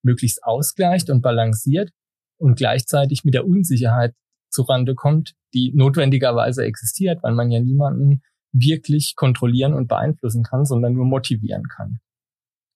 möglichst 0.04 0.44
ausgleicht 0.44 1.10
und 1.10 1.22
balanciert 1.22 1.92
und 2.38 2.58
gleichzeitig 2.58 3.24
mit 3.24 3.34
der 3.34 3.48
Unsicherheit 3.48 4.14
zurande 4.56 4.96
kommt, 4.96 5.36
die 5.54 5.72
notwendigerweise 5.76 6.64
existiert, 6.64 7.22
weil 7.24 7.34
man 7.34 7.52
ja 7.52 7.60
niemanden 7.60 8.22
wirklich 8.52 9.16
kontrollieren 9.16 9.74
und 9.74 9.88
beeinflussen 9.88 10.44
kann, 10.44 10.66
sondern 10.66 10.94
nur 10.94 11.06
motivieren 11.06 11.64
kann. 11.68 12.00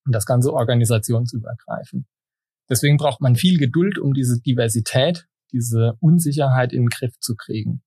Und 0.05 0.13
das 0.13 0.25
Ganze 0.25 0.53
organisationsübergreifend. 0.53 2.05
Deswegen 2.69 2.97
braucht 2.97 3.21
man 3.21 3.35
viel 3.35 3.57
Geduld, 3.57 3.97
um 3.97 4.13
diese 4.13 4.41
Diversität 4.41 5.27
diese 5.51 5.95
Unsicherheit 5.99 6.73
in 6.73 6.83
den 6.83 6.89
Griff 6.89 7.17
zu 7.19 7.35
kriegen. 7.35 7.81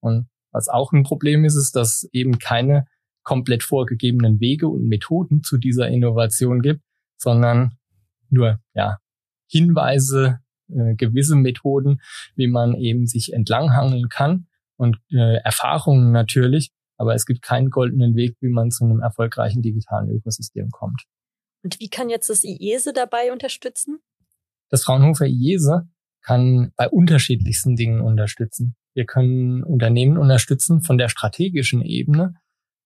Und 0.00 0.28
was 0.52 0.68
auch 0.68 0.92
ein 0.92 1.02
Problem 1.02 1.44
ist, 1.44 1.56
ist, 1.56 1.74
dass 1.74 2.08
eben 2.12 2.38
keine 2.38 2.86
komplett 3.24 3.62
vorgegebenen 3.62 4.40
Wege 4.40 4.68
und 4.68 4.86
Methoden 4.86 5.42
zu 5.42 5.56
dieser 5.56 5.88
Innovation 5.88 6.60
gibt, 6.60 6.82
sondern 7.16 7.78
nur 8.30 8.60
ja 8.74 8.98
Hinweise, 9.48 10.40
äh, 10.76 10.94
gewisse 10.94 11.36
Methoden, 11.36 12.00
wie 12.36 12.48
man 12.48 12.74
eben 12.74 13.06
sich 13.06 13.32
entlanghangeln 13.32 14.08
kann 14.08 14.46
und 14.76 14.98
äh, 15.10 15.36
Erfahrungen 15.44 16.12
natürlich, 16.12 16.70
aber 16.96 17.14
es 17.14 17.26
gibt 17.26 17.42
keinen 17.42 17.70
goldenen 17.70 18.14
Weg, 18.16 18.36
wie 18.40 18.48
man 18.48 18.70
zu 18.70 18.84
einem 18.84 19.00
erfolgreichen 19.00 19.62
digitalen 19.62 20.10
Ökosystem 20.10 20.70
kommt. 20.70 21.02
Und 21.62 21.78
wie 21.80 21.88
kann 21.88 22.10
jetzt 22.10 22.28
das 22.30 22.44
IESE 22.44 22.92
dabei 22.92 23.32
unterstützen? 23.32 24.00
Das 24.68 24.84
Fraunhofer 24.84 25.26
IESE 25.26 25.88
kann 26.22 26.72
bei 26.76 26.88
unterschiedlichsten 26.88 27.76
Dingen 27.76 28.00
unterstützen. 28.00 28.74
Wir 28.94 29.06
können 29.06 29.62
Unternehmen 29.62 30.18
unterstützen 30.18 30.82
von 30.82 30.98
der 30.98 31.08
strategischen 31.08 31.82
Ebene 31.82 32.34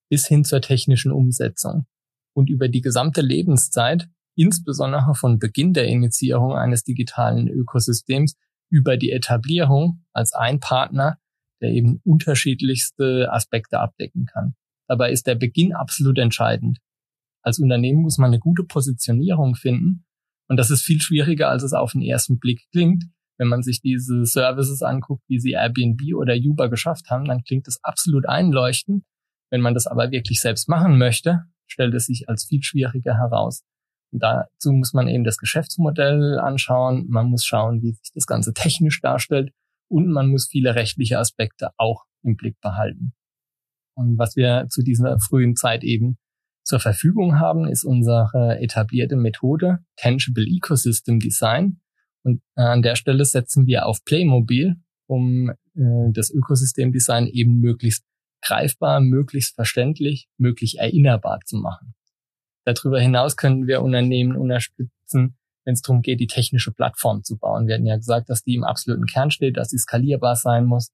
bis 0.09 0.27
hin 0.27 0.45
zur 0.45 0.61
technischen 0.61 1.13
Umsetzung. 1.13 1.87
Und 2.33 2.51
über 2.51 2.69
die 2.69 2.81
gesamte 2.81 3.23
Lebenszeit, 3.23 4.09
insbesondere 4.37 5.15
von 5.15 5.39
Beginn 5.39 5.73
der 5.73 5.87
Initiierung 5.87 6.53
eines 6.53 6.85
digitalen 6.85 7.49
Ökosystems 7.49 8.37
über 8.71 8.97
die 8.97 9.11
Etablierung 9.11 10.05
als 10.13 10.33
ein 10.33 10.61
Partner, 10.61 11.19
der 11.61 11.71
eben 11.71 12.01
unterschiedlichste 12.05 13.33
Aspekte 13.33 13.81
abdecken 13.81 14.27
kann. 14.27 14.55
Dabei 14.89 15.11
ist 15.11 15.27
der 15.27 15.35
Beginn 15.35 15.75
absolut 15.75 16.19
entscheidend. 16.19 16.79
Als 17.43 17.59
Unternehmen 17.59 18.03
muss 18.03 18.19
man 18.19 18.31
eine 18.31 18.39
gute 18.39 18.65
Positionierung 18.65 19.55
finden. 19.55 20.05
Und 20.49 20.59
das 20.59 20.71
ist 20.71 20.83
viel 20.83 21.01
schwieriger, 21.01 21.49
als 21.49 21.63
es 21.63 21.73
auf 21.73 21.93
den 21.93 22.03
ersten 22.03 22.39
Blick 22.39 22.69
klingt. 22.71 23.05
Wenn 23.39 23.49
man 23.49 23.63
sich 23.63 23.81
diese 23.81 24.25
Services 24.25 24.83
anguckt, 24.83 25.23
wie 25.29 25.39
sie 25.39 25.53
Airbnb 25.53 26.15
oder 26.15 26.35
Uber 26.35 26.69
geschafft 26.69 27.11
haben, 27.11 27.27
dann 27.27 27.43
klingt 27.43 27.69
es 27.69 27.83
absolut 27.83 28.29
einleuchtend. 28.29 29.05
Wenn 29.51 29.61
man 29.61 29.75
das 29.75 29.87
aber 29.87 30.11
wirklich 30.11 30.41
selbst 30.41 30.69
machen 30.69 30.99
möchte, 30.99 31.45
stellt 31.67 31.95
es 31.95 32.07
sich 32.07 32.29
als 32.29 32.45
viel 32.45 32.63
schwieriger 32.63 33.17
heraus. 33.17 33.63
Und 34.17 34.23
dazu 34.23 34.73
muss 34.73 34.95
man 34.95 35.09
eben 35.09 35.25
das 35.25 35.37
Geschäftsmodell 35.37 36.39
anschauen, 36.39 37.05
man 37.11 37.27
muss 37.27 37.45
schauen, 37.45 37.83
wie 37.83 37.93
sich 37.93 38.13
das 38.15 38.25
Ganze 38.25 38.55
technisch 38.55 39.03
darstellt 39.03 39.53
und 39.89 40.11
man 40.11 40.29
muss 40.29 40.49
viele 40.49 40.75
rechtliche 40.75 41.19
Aspekte 41.19 41.69
auch 41.77 42.05
im 42.23 42.35
Blick 42.35 42.59
behalten. 42.63 43.13
Und 43.95 44.17
was 44.17 44.35
wir 44.35 44.69
zu 44.71 44.83
dieser 44.83 45.19
frühen 45.21 45.55
Zeit 45.55 45.85
eben 45.85 46.17
zur 46.65 46.81
Verfügung 46.81 47.39
haben, 47.41 47.69
ist 47.69 47.85
unsere 47.85 48.59
etablierte 48.59 49.17
Methode 49.17 49.81
Tangible 49.97 50.47
Ecosystem 50.47 51.21
Design. 51.21 51.83
Und 52.23 52.41
äh, 52.57 52.63
an 52.63 52.81
der 52.81 52.97
Stelle 52.97 53.27
setzen 53.27 53.67
wir 53.67 53.85
auf 53.85 54.03
Playmobil, 54.03 54.77
um 55.07 55.51
äh, 55.51 56.11
das 56.15 56.31
Ökosystemdesign 56.31 57.27
eben 57.27 57.61
möglichst 57.61 58.03
greifbar, 58.41 59.01
möglichst 59.01 59.57
verständlich, 59.57 60.27
möglichst 60.39 60.77
erinnerbar 60.77 61.41
zu 61.45 61.57
machen. 61.59 61.95
Darüber 62.67 63.01
hinaus 63.01 63.37
können 63.37 63.69
wir 63.69 63.81
Unternehmen 63.83 64.37
unterstützen, 64.37 65.37
wenn 65.65 65.75
es 65.75 65.83
darum 65.83 66.03
geht, 66.03 66.19
die 66.19 66.27
technische 66.27 66.73
Plattform 66.73 67.23
zu 67.23 67.39
bauen. 67.39 67.69
Wir 67.69 67.75
hatten 67.75 67.87
ja 67.87 67.97
gesagt, 67.97 68.29
dass 68.29 68.43
die 68.43 68.55
im 68.55 68.65
absoluten 68.65 69.07
Kern 69.07 69.31
steht, 69.31 69.57
dass 69.57 69.69
sie 69.69 69.79
skalierbar 69.79 70.35
sein 70.35 70.65
muss. 70.65 70.91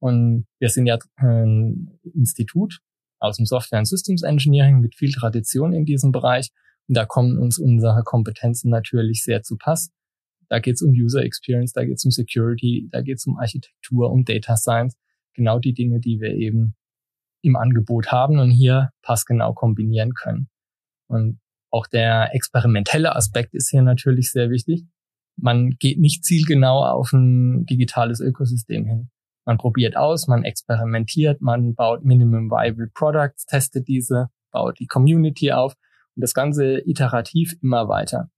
Und 0.00 0.46
wir 0.58 0.68
sind 0.68 0.86
ja 0.86 0.98
ein 1.16 1.98
Institut 2.14 2.80
aus 3.20 3.38
dem 3.38 3.46
Software 3.46 3.78
and 3.78 3.88
Systems 3.88 4.22
Engineering 4.22 4.80
mit 4.80 4.94
viel 4.96 5.12
Tradition 5.12 5.72
in 5.72 5.86
diesem 5.86 6.12
Bereich. 6.12 6.50
Und 6.88 6.96
da 6.96 7.06
kommen 7.06 7.38
uns 7.38 7.58
unsere 7.58 8.02
Kompetenzen 8.02 8.70
natürlich 8.70 9.22
sehr 9.22 9.42
zu 9.42 9.56
Pass. 9.56 9.90
Da 10.50 10.58
geht 10.58 10.74
es 10.74 10.82
um 10.82 10.90
User 10.90 11.22
Experience, 11.22 11.72
da 11.72 11.84
geht 11.84 11.96
es 11.96 12.04
um 12.04 12.10
Security, 12.10 12.86
da 12.90 13.00
geht 13.00 13.16
es 13.16 13.26
um 13.26 13.38
Architektur, 13.38 14.10
um 14.10 14.26
Data 14.26 14.56
Science. 14.56 14.94
Genau 15.32 15.58
die 15.58 15.72
Dinge, 15.72 16.00
die 16.00 16.20
wir 16.20 16.34
eben 16.34 16.74
im 17.42 17.56
Angebot 17.56 18.12
haben 18.12 18.38
und 18.38 18.50
hier 18.50 18.90
passgenau 19.02 19.54
kombinieren 19.54 20.12
können. 20.12 20.48
Und 21.14 21.40
auch 21.70 21.86
der 21.86 22.34
experimentelle 22.34 23.14
Aspekt 23.16 23.54
ist 23.54 23.70
hier 23.70 23.82
natürlich 23.82 24.30
sehr 24.30 24.50
wichtig. 24.50 24.84
Man 25.36 25.70
geht 25.78 25.98
nicht 25.98 26.24
zielgenau 26.24 26.84
auf 26.84 27.12
ein 27.12 27.66
digitales 27.66 28.20
Ökosystem 28.20 28.84
hin. 28.84 29.10
Man 29.46 29.58
probiert 29.58 29.96
aus, 29.96 30.26
man 30.26 30.44
experimentiert, 30.44 31.40
man 31.40 31.74
baut 31.74 32.04
Minimum 32.04 32.50
Viable 32.50 32.88
Products, 32.94 33.44
testet 33.46 33.88
diese, 33.88 34.30
baut 34.52 34.78
die 34.78 34.86
Community 34.86 35.52
auf 35.52 35.74
und 36.14 36.22
das 36.22 36.34
Ganze 36.34 36.80
iterativ 36.86 37.54
immer 37.60 37.88
weiter. 37.88 38.30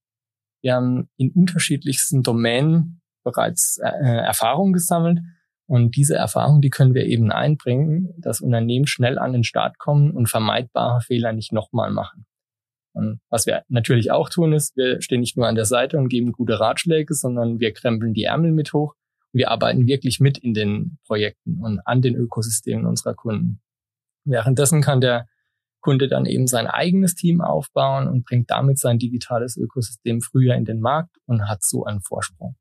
Wir 0.62 0.74
haben 0.74 1.08
in 1.16 1.30
unterschiedlichsten 1.30 2.22
Domänen 2.22 3.00
bereits 3.22 3.78
äh, 3.78 3.88
Erfahrung 3.88 4.72
gesammelt 4.72 5.20
und 5.66 5.96
diese 5.96 6.16
Erfahrung, 6.16 6.60
die 6.60 6.70
können 6.70 6.94
wir 6.94 7.04
eben 7.04 7.30
einbringen, 7.30 8.14
dass 8.18 8.40
Unternehmen 8.40 8.86
schnell 8.86 9.18
an 9.18 9.32
den 9.32 9.44
Start 9.44 9.78
kommen 9.78 10.12
und 10.12 10.28
vermeidbare 10.28 11.00
Fehler 11.02 11.32
nicht 11.32 11.52
nochmal 11.52 11.90
machen. 11.90 12.26
Und 12.96 13.20
was 13.28 13.46
wir 13.46 13.62
natürlich 13.68 14.10
auch 14.10 14.28
tun, 14.28 14.52
ist, 14.52 14.76
wir 14.76 15.00
stehen 15.02 15.20
nicht 15.20 15.36
nur 15.36 15.46
an 15.46 15.54
der 15.54 15.66
Seite 15.66 15.98
und 15.98 16.08
geben 16.08 16.32
gute 16.32 16.58
Ratschläge, 16.58 17.14
sondern 17.14 17.60
wir 17.60 17.72
krempeln 17.72 18.14
die 18.14 18.24
Ärmel 18.24 18.52
mit 18.52 18.72
hoch 18.72 18.94
wir 19.36 19.50
arbeiten 19.50 19.86
wirklich 19.86 20.18
mit 20.18 20.38
in 20.38 20.54
den 20.54 20.98
Projekten 21.04 21.62
und 21.62 21.80
an 21.80 22.00
den 22.00 22.14
Ökosystemen 22.14 22.86
unserer 22.86 23.14
Kunden. 23.14 23.60
Währenddessen 24.24 24.80
kann 24.80 25.00
der 25.00 25.28
Kunde 25.80 26.08
dann 26.08 26.26
eben 26.26 26.46
sein 26.46 26.66
eigenes 26.66 27.14
Team 27.14 27.40
aufbauen 27.40 28.08
und 28.08 28.24
bringt 28.24 28.50
damit 28.50 28.78
sein 28.78 28.98
digitales 28.98 29.56
Ökosystem 29.56 30.20
früher 30.20 30.54
in 30.54 30.64
den 30.64 30.80
Markt 30.80 31.16
und 31.26 31.48
hat 31.48 31.62
so 31.62 31.84
einen 31.84 32.00
Vorsprung. 32.00 32.56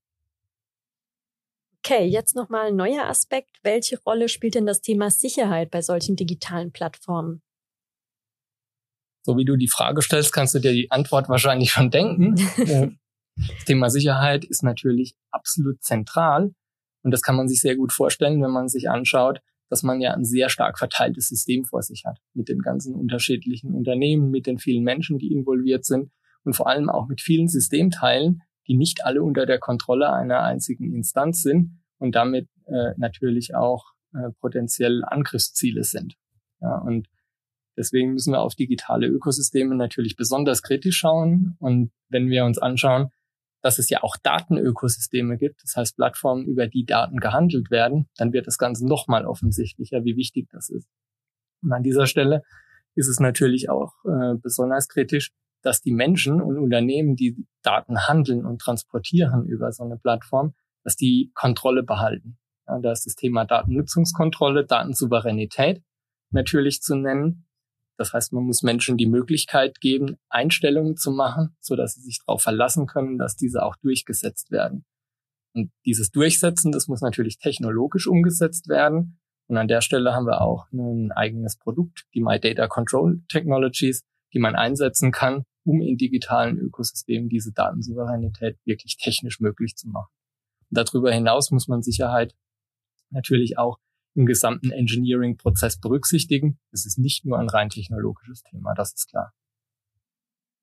Okay, 1.80 2.06
jetzt 2.06 2.36
nochmal 2.36 2.68
ein 2.68 2.76
neuer 2.76 3.06
Aspekt. 3.06 3.60
Welche 3.64 4.00
Rolle 4.04 4.28
spielt 4.28 4.56
denn 4.56 4.66
das 4.66 4.82
Thema 4.82 5.12
Sicherheit 5.12 5.72
bei 5.72 5.82
solchen 5.82 6.16
digitalen 6.16 6.72
Plattformen? 6.72 7.42
So 9.26 9.38
wie 9.38 9.46
du 9.46 9.56
die 9.56 9.68
Frage 9.68 10.04
stellst, 10.04 10.32
kannst 10.32 10.54
du 10.54 10.60
dir 10.60 10.72
die 10.72 10.92
Antwort 10.92 11.30
wahrscheinlich 11.30 11.72
schon 11.72 11.90
denken. 11.90 12.36
das 12.36 12.92
Thema 13.66 13.90
Sicherheit 13.90 14.46
ist 14.46 14.62
natürlich 14.62 15.16
absolut 15.32 15.82
zentral 15.84 16.54
und 17.02 17.10
das 17.10 17.24
kann 17.24 17.36
man 17.36 17.48
sich 17.48 17.60
sehr 17.60 17.76
gut 17.76 17.92
vorstellen, 17.92 18.44
wenn 18.44 18.52
man 18.52 18.68
sich 18.68 18.88
anschaut, 18.88 19.40
dass 19.68 19.82
man 19.82 20.00
ja 20.00 20.14
ein 20.14 20.26
sehr 20.26 20.50
stark 20.50 20.78
verteiltes 20.78 21.28
System 21.28 21.66
vor 21.66 21.82
sich 21.82 22.06
hat. 22.06 22.20
Mit 22.36 22.50
den 22.50 22.60
ganzen 22.60 22.94
unterschiedlichen 22.94 23.74
Unternehmen, 23.74 24.30
mit 24.30 24.46
den 24.46 24.60
vielen 24.60 24.84
Menschen, 24.84 25.18
die 25.18 25.32
involviert 25.32 25.86
sind 25.86 26.12
und 26.44 26.56
vor 26.56 26.68
allem 26.68 26.92
auch 26.92 27.08
mit 27.08 27.20
vielen 27.20 27.48
Systemteilen, 27.48 28.44
die 28.68 28.78
nicht 28.78 29.04
alle 29.06 29.24
unter 29.24 29.48
der 29.48 29.58
Kontrolle 29.58 30.14
einer 30.14 30.44
einzigen 30.44 30.94
Instanz 30.94 31.42
sind 31.42 31.80
und 31.98 32.14
damit 32.14 32.48
äh, 32.68 32.92
natürlich 32.98 33.56
auch 33.56 33.86
äh, 34.14 34.30
potenziell 34.40 35.04
Angriffsziele 35.04 35.84
sind. 35.84 36.14
Ja, 36.62 36.78
und 36.78 37.08
deswegen 37.78 38.14
müssen 38.14 38.34
wir 38.34 38.42
auf 38.42 38.56
digitale 38.56 39.08
Ökosysteme 39.08 39.76
natürlich 39.76 40.16
besonders 40.16 40.62
kritisch 40.62 40.98
schauen. 40.98 41.56
Und 41.60 41.92
wenn 42.10 42.30
wir 42.30 42.46
uns 42.46 42.58
anschauen, 42.58 43.10
dass 43.62 43.80
es 43.80 43.90
ja 43.90 44.04
auch 44.04 44.16
Datenökosysteme 44.22 45.38
gibt, 45.38 45.64
das 45.64 45.76
heißt 45.76 45.96
Plattformen, 45.96 46.46
über 46.46 46.68
die 46.68 46.86
Daten 46.86 47.18
gehandelt 47.18 47.72
werden, 47.72 48.08
dann 48.18 48.32
wird 48.32 48.48
das 48.48 48.58
Ganze 48.58 48.88
nochmal 48.88 49.26
offensichtlicher, 49.26 50.04
wie 50.04 50.16
wichtig 50.16 50.48
das 50.52 50.70
ist. 50.70 50.88
Und 51.64 51.74
an 51.74 51.84
dieser 51.84 52.06
Stelle 52.06 52.44
ist 52.94 53.08
es 53.08 53.20
natürlich 53.20 53.70
auch 53.70 53.94
äh, 54.06 54.36
besonders 54.36 54.88
kritisch, 54.88 55.32
dass 55.62 55.82
die 55.82 55.92
Menschen 55.92 56.42
und 56.42 56.60
Unternehmen, 56.60 57.16
die 57.16 57.44
Daten 57.64 58.08
handeln 58.08 58.46
und 58.46 58.62
transportieren 58.62 59.48
über 59.48 59.72
so 59.72 59.84
eine 59.84 59.98
Plattform, 59.98 60.54
dass 60.84 60.96
die 60.96 61.32
Kontrolle 61.34 61.82
behalten. 61.82 62.38
Ja, 62.68 62.80
da 62.80 62.92
ist 62.92 63.06
das 63.06 63.16
Thema 63.16 63.46
Datennutzungskontrolle, 63.46 64.66
Datensouveränität 64.66 65.82
natürlich 66.30 66.82
zu 66.82 66.96
nennen. 66.96 67.48
Das 67.98 68.14
heißt, 68.14 68.34
man 68.34 68.44
muss 68.44 68.62
Menschen 68.62 68.98
die 68.98 69.08
Möglichkeit 69.08 69.80
geben, 69.80 70.18
Einstellungen 70.30 70.98
zu 70.98 71.12
machen, 71.12 71.56
so 71.60 71.76
dass 71.76 71.94
sie 71.94 72.02
sich 72.02 72.20
darauf 72.26 72.42
verlassen 72.42 72.88
können, 72.88 73.18
dass 73.18 73.36
diese 73.36 73.64
auch 73.64 73.76
durchgesetzt 73.78 74.52
werden. 74.52 74.86
Und 75.54 75.72
dieses 75.86 76.12
Durchsetzen, 76.12 76.72
das 76.74 76.88
muss 76.88 77.02
natürlich 77.02 77.38
technologisch 77.40 78.08
umgesetzt 78.08 78.68
werden. 78.68 79.20
Und 79.48 79.58
an 79.58 79.70
der 79.70 79.82
Stelle 79.82 80.14
haben 80.14 80.26
wir 80.26 80.42
auch 80.42 80.66
ein 80.74 81.12
eigenes 81.14 81.58
Produkt, 81.58 82.06
die 82.14 82.22
My 82.22 82.40
Data 82.40 82.68
Control 82.68 83.22
Technologies, 83.30 84.04
die 84.34 84.40
man 84.40 84.56
einsetzen 84.56 85.12
kann, 85.12 85.46
um 85.64 85.82
in 85.82 85.98
digitalen 85.98 86.58
Ökosystemen 86.58 87.30
diese 87.30 87.54
Datensouveränität 87.54 88.58
wirklich 88.66 88.98
technisch 88.98 89.40
möglich 89.40 89.76
zu 89.76 89.88
machen. 89.88 90.12
Und 90.70 90.78
darüber 90.78 91.14
hinaus 91.14 91.52
muss 91.52 91.68
man 91.70 91.82
Sicherheit 91.82 92.36
natürlich 93.12 93.58
auch 93.58 93.78
im 94.16 94.26
gesamten 94.26 94.72
Engineering-Prozess 94.72 95.80
berücksichtigen. 95.80 96.60
Es 96.72 96.86
ist 96.86 96.98
nicht 96.98 97.26
nur 97.26 97.38
ein 97.38 97.50
rein 97.50 97.70
technologisches 97.70 98.44
Thema, 98.44 98.74
das 98.74 98.94
ist 98.94 99.10
klar. 99.10 99.34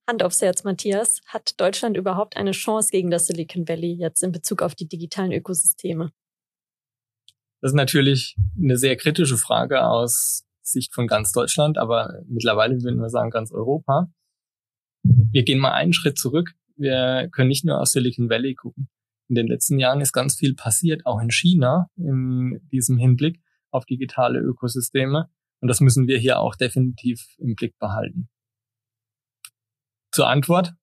Hand 0.09 0.23
aufs 0.23 0.43
Herz, 0.43 0.65
Matthias. 0.65 1.21
Hat 1.27 1.61
Deutschland 1.61 1.97
überhaupt 1.97 2.37
eine 2.37 2.51
Chance 2.51 2.89
gegen 2.91 3.11
das 3.11 3.27
Silicon 3.27 3.69
Valley 3.69 3.95
jetzt 3.95 4.23
in 4.23 4.33
Bezug 4.33 4.63
auf 4.63 4.75
die 4.75 4.89
digitalen 4.89 5.33
Ökosysteme? 5.33 6.13
Das 7.61 7.71
ist 7.71 7.77
natürlich 7.77 8.37
eine 8.61 8.77
sehr 8.77 8.97
kritische 8.97 9.39
Frage 9.39 9.85
aus 9.87 10.45
Sicht 10.63 10.93
von 10.93 11.07
ganz 11.07 11.31
Deutschland, 11.31 11.79
aber 11.79 12.23
mittlerweile 12.27 12.83
würden 12.83 13.01
wir 13.01 13.11
sagen 13.11 13.31
ganz 13.31 13.53
Europa. 13.53 14.11
Wir 15.05 15.45
gehen 15.45 15.61
mal 15.61 15.73
einen 15.73 15.93
Schritt 15.93 16.19
zurück. 16.19 16.53
Wir 16.77 17.29
können 17.31 17.49
nicht 17.49 17.65
nur 17.65 17.81
aus 17.81 17.93
Silicon 17.93 18.29
Valley 18.29 18.55
gucken. 18.55 18.89
In 19.29 19.35
den 19.35 19.47
letzten 19.47 19.79
Jahren 19.79 20.01
ist 20.01 20.13
ganz 20.13 20.37
viel 20.37 20.55
passiert, 20.55 21.07
auch 21.07 21.21
in 21.21 21.31
China, 21.31 21.89
in 21.97 22.61
diesem 22.71 22.99
Hinblick 22.99 23.41
auf 23.71 23.87
digitale 23.87 24.41
Ökosysteme. 24.41 25.31
Und 25.61 25.69
das 25.69 25.81
müssen 25.81 26.07
wir 26.07 26.19
hier 26.19 26.41
auch 26.41 26.55
definitiv 26.55 27.37
im 27.39 27.55
Blick 27.55 27.79
behalten. 27.79 28.29
Zur 30.11 30.29
Antwort. 30.29 30.75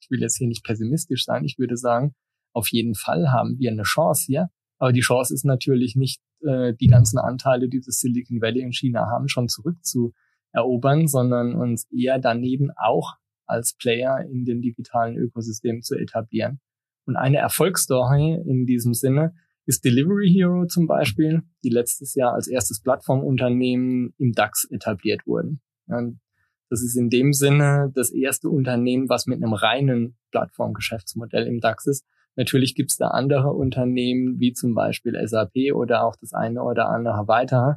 Ich 0.00 0.10
will 0.10 0.20
jetzt 0.20 0.36
hier 0.36 0.46
nicht 0.46 0.64
pessimistisch 0.64 1.24
sein. 1.24 1.44
Ich 1.44 1.58
würde 1.58 1.76
sagen, 1.76 2.14
auf 2.52 2.68
jeden 2.68 2.94
Fall 2.94 3.30
haben 3.30 3.58
wir 3.58 3.70
eine 3.70 3.82
Chance 3.82 4.24
hier. 4.26 4.50
Aber 4.78 4.92
die 4.92 5.00
Chance 5.00 5.34
ist 5.34 5.44
natürlich 5.44 5.96
nicht, 5.96 6.20
äh, 6.42 6.74
die 6.74 6.86
ganzen 6.86 7.18
Anteile, 7.18 7.68
die 7.68 7.80
das 7.80 7.98
Silicon 7.98 8.40
Valley 8.40 8.60
in 8.60 8.72
China 8.72 9.06
haben, 9.06 9.28
schon 9.28 9.48
zurückzuerobern, 9.48 11.08
sondern 11.08 11.54
uns 11.54 11.90
eher 11.90 12.18
daneben 12.18 12.70
auch 12.76 13.16
als 13.46 13.74
Player 13.74 14.20
in 14.30 14.44
den 14.44 14.60
digitalen 14.60 15.16
Ökosystemen 15.16 15.82
zu 15.82 15.96
etablieren. 15.96 16.60
Und 17.08 17.16
eine 17.16 17.38
Erfolgsstory 17.38 18.34
in 18.46 18.66
diesem 18.66 18.92
Sinne 18.92 19.32
ist 19.64 19.82
Delivery 19.82 20.28
Hero 20.30 20.66
zum 20.66 20.86
Beispiel, 20.86 21.42
die 21.64 21.70
letztes 21.70 22.14
Jahr 22.14 22.34
als 22.34 22.48
erstes 22.48 22.82
Plattformunternehmen 22.82 24.12
im 24.18 24.32
DAX 24.32 24.64
etabliert 24.70 25.26
wurden. 25.26 25.62
Und 25.86 26.20
das 26.68 26.82
ist 26.82 26.96
in 26.96 27.08
dem 27.08 27.32
Sinne 27.32 27.90
das 27.94 28.10
erste 28.10 28.50
Unternehmen, 28.50 29.08
was 29.08 29.26
mit 29.26 29.42
einem 29.42 29.54
reinen 29.54 30.18
Plattformgeschäftsmodell 30.32 31.46
im 31.46 31.60
DAX 31.60 31.86
ist. 31.86 32.04
Natürlich 32.36 32.74
gibt 32.74 32.90
es 32.90 32.98
da 32.98 33.08
andere 33.08 33.54
Unternehmen, 33.54 34.38
wie 34.38 34.52
zum 34.52 34.74
Beispiel 34.74 35.18
SAP 35.26 35.72
oder 35.72 36.04
auch 36.04 36.14
das 36.20 36.34
eine 36.34 36.62
oder 36.62 36.90
andere 36.90 37.26
weitere, 37.26 37.76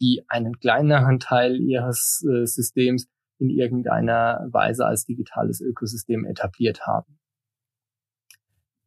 die 0.00 0.24
einen 0.28 0.58
kleineren 0.58 1.20
Teil 1.20 1.60
ihres 1.60 2.24
äh, 2.26 2.46
Systems 2.46 3.10
in 3.38 3.50
irgendeiner 3.50 4.48
Weise 4.50 4.86
als 4.86 5.04
digitales 5.04 5.60
Ökosystem 5.60 6.24
etabliert 6.24 6.86
haben. 6.86 7.20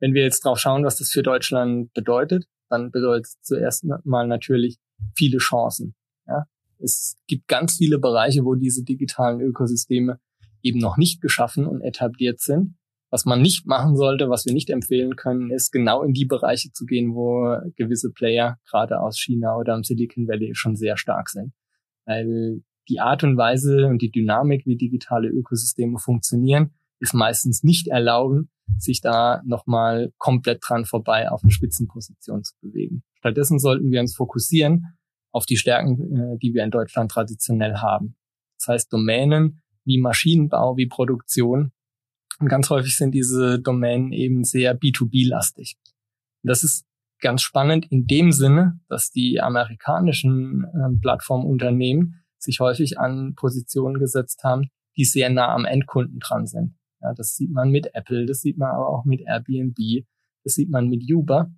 Wenn 0.03 0.13
wir 0.13 0.23
jetzt 0.23 0.43
drauf 0.43 0.59
schauen, 0.59 0.83
was 0.83 0.97
das 0.97 1.11
für 1.11 1.23
Deutschland 1.23 1.93
bedeutet, 1.93 2.43
dann 2.69 2.91
bedeutet 2.91 3.27
es 3.27 3.41
zuerst 3.41 3.85
mal 4.03 4.27
natürlich 4.27 4.77
viele 5.15 5.37
Chancen. 5.37 5.95
Ja? 6.27 6.43
Es 6.77 7.15
gibt 7.25 7.47
ganz 7.47 7.77
viele 7.77 7.99
Bereiche, 7.99 8.43
wo 8.43 8.55
diese 8.55 8.83
digitalen 8.83 9.39
Ökosysteme 9.39 10.19
eben 10.61 10.79
noch 10.79 10.97
nicht 10.97 11.21
geschaffen 11.21 11.65
und 11.65 11.79
etabliert 11.79 12.41
sind. 12.41 12.75
Was 13.11 13.23
man 13.23 13.41
nicht 13.41 13.65
machen 13.65 13.95
sollte, 13.95 14.29
was 14.29 14.45
wir 14.45 14.51
nicht 14.51 14.69
empfehlen 14.69 15.15
können, 15.15 15.51
ist 15.51 15.71
genau 15.71 16.03
in 16.03 16.11
die 16.11 16.25
Bereiche 16.25 16.73
zu 16.73 16.83
gehen, 16.83 17.15
wo 17.15 17.55
gewisse 17.77 18.11
Player 18.11 18.57
gerade 18.69 18.99
aus 18.99 19.17
China 19.17 19.55
oder 19.55 19.73
im 19.73 19.85
Silicon 19.85 20.27
Valley 20.27 20.53
schon 20.53 20.75
sehr 20.75 20.97
stark 20.97 21.29
sind. 21.29 21.53
Weil 22.05 22.61
die 22.89 22.99
Art 22.99 23.23
und 23.23 23.37
Weise 23.37 23.85
und 23.87 24.01
die 24.01 24.11
Dynamik, 24.11 24.65
wie 24.65 24.75
digitale 24.75 25.29
Ökosysteme 25.29 25.97
funktionieren, 25.97 26.73
ist 27.03 27.13
meistens 27.13 27.63
nicht 27.63 27.89
erlauben, 27.89 28.49
sich 28.77 29.01
da 29.01 29.41
nochmal 29.45 30.13
komplett 30.17 30.63
dran 30.65 30.85
vorbei 30.85 31.29
auf 31.29 31.43
eine 31.43 31.51
Spitzenposition 31.51 32.43
zu 32.43 32.53
bewegen. 32.61 33.03
Stattdessen 33.17 33.59
sollten 33.59 33.91
wir 33.91 33.99
uns 33.99 34.15
fokussieren 34.15 34.97
auf 35.31 35.45
die 35.45 35.57
Stärken, 35.57 36.15
äh, 36.15 36.37
die 36.37 36.53
wir 36.53 36.63
in 36.63 36.71
Deutschland 36.71 37.11
traditionell 37.11 37.75
haben. 37.75 38.15
Das 38.57 38.69
heißt 38.69 38.93
Domänen 38.93 39.61
wie 39.83 39.99
Maschinenbau, 39.99 40.77
wie 40.77 40.87
Produktion. 40.87 41.73
Und 42.39 42.47
ganz 42.47 42.69
häufig 42.69 42.95
sind 42.95 43.11
diese 43.11 43.59
Domänen 43.59 44.13
eben 44.13 44.45
sehr 44.45 44.79
B2B-lastig. 44.79 45.75
Das 46.41 46.63
ist 46.63 46.85
ganz 47.19 47.41
spannend 47.41 47.85
in 47.91 48.05
dem 48.07 48.31
Sinne, 48.31 48.79
dass 48.87 49.11
die 49.11 49.41
amerikanischen 49.41 50.63
äh, 50.63 50.97
Plattformunternehmen 51.01 52.23
sich 52.37 52.61
häufig 52.61 52.97
an 52.97 53.35
Positionen 53.35 53.99
gesetzt 53.99 54.45
haben, 54.45 54.69
die 54.95 55.03
sehr 55.03 55.29
nah 55.29 55.53
am 55.53 55.65
Endkunden 55.65 56.19
dran 56.19 56.47
sind. 56.47 56.75
Ja, 57.03 57.13
das 57.13 57.35
sieht 57.35 57.51
man 57.51 57.69
mit 57.69 57.93
Apple, 57.93 58.25
das 58.25 58.39
sieht 58.39 58.57
man 58.57 58.71
aber 58.71 58.87
auch 58.87 59.03
mit 59.03 59.21
Airbnb, 59.21 60.05
das 60.43 60.53
sieht 60.53 60.69
man 60.69 60.87
mit 60.87 61.03
Uber. 61.11 61.51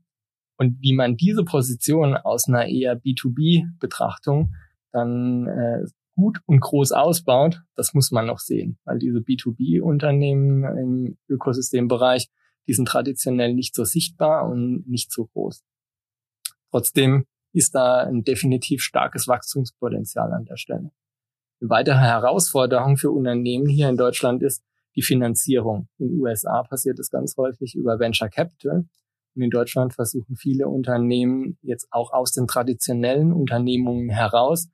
Und 0.57 0.81
wie 0.81 0.93
man 0.93 1.17
diese 1.17 1.43
Position 1.43 2.15
aus 2.15 2.47
einer 2.47 2.65
eher 2.65 2.99
B2B-Betrachtung 2.99 4.53
dann 4.91 5.47
äh, 5.47 5.85
gut 6.15 6.39
und 6.45 6.61
groß 6.61 6.93
ausbaut, 6.93 7.61
das 7.75 7.93
muss 7.93 8.11
man 8.11 8.25
noch 8.25 8.39
sehen, 8.39 8.79
weil 8.85 8.97
diese 8.99 9.19
B2B-Unternehmen 9.19 10.63
im 10.63 11.17
Ökosystembereich, 11.27 12.29
die 12.67 12.73
sind 12.73 12.87
traditionell 12.87 13.53
nicht 13.53 13.75
so 13.75 13.83
sichtbar 13.83 14.49
und 14.49 14.87
nicht 14.87 15.11
so 15.11 15.27
groß. 15.27 15.63
Trotzdem 16.71 17.25
ist 17.53 17.75
da 17.75 17.99
ein 18.03 18.23
definitiv 18.23 18.81
starkes 18.81 19.27
Wachstumspotenzial 19.27 20.33
an 20.33 20.45
der 20.45 20.57
Stelle. 20.57 20.91
Eine 21.61 21.69
weitere 21.69 21.97
Herausforderung 21.97 22.97
für 22.97 23.11
Unternehmen 23.11 23.67
hier 23.67 23.89
in 23.89 23.97
Deutschland 23.97 24.41
ist, 24.41 24.63
die 24.95 25.01
Finanzierung. 25.01 25.87
In 25.97 26.09
den 26.09 26.19
USA 26.19 26.63
passiert 26.63 26.99
es 26.99 27.09
ganz 27.09 27.35
häufig 27.37 27.75
über 27.75 27.99
Venture 27.99 28.29
Capital. 28.29 28.85
Und 29.35 29.41
in 29.41 29.49
Deutschland 29.49 29.93
versuchen 29.93 30.35
viele 30.37 30.67
Unternehmen 30.67 31.57
jetzt 31.61 31.87
auch 31.91 32.13
aus 32.13 32.31
den 32.31 32.47
traditionellen 32.47 33.33
Unternehmungen 33.33 34.09
heraus 34.09 34.69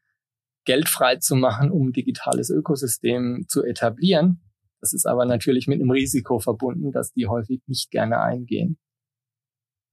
Geld 0.66 0.90
frei 0.90 1.16
zu 1.16 1.36
machen, 1.36 1.72
um 1.72 1.92
digitales 1.92 2.52
Ökosystem 2.52 3.46
zu 3.48 3.64
etablieren. 3.64 4.42
Das 4.80 4.94
ist 4.94 5.08
aber 5.08 5.26
natürlich 5.26 5.68
mit 5.68 5.80
einem 5.80 5.92
Risiko 5.92 6.40
verbunden, 6.40 6.92
dass 6.92 7.14
die 7.14 7.28
häufig 7.28 7.62
nicht 7.68 7.90
gerne 7.92 8.22
eingehen. 8.22 8.78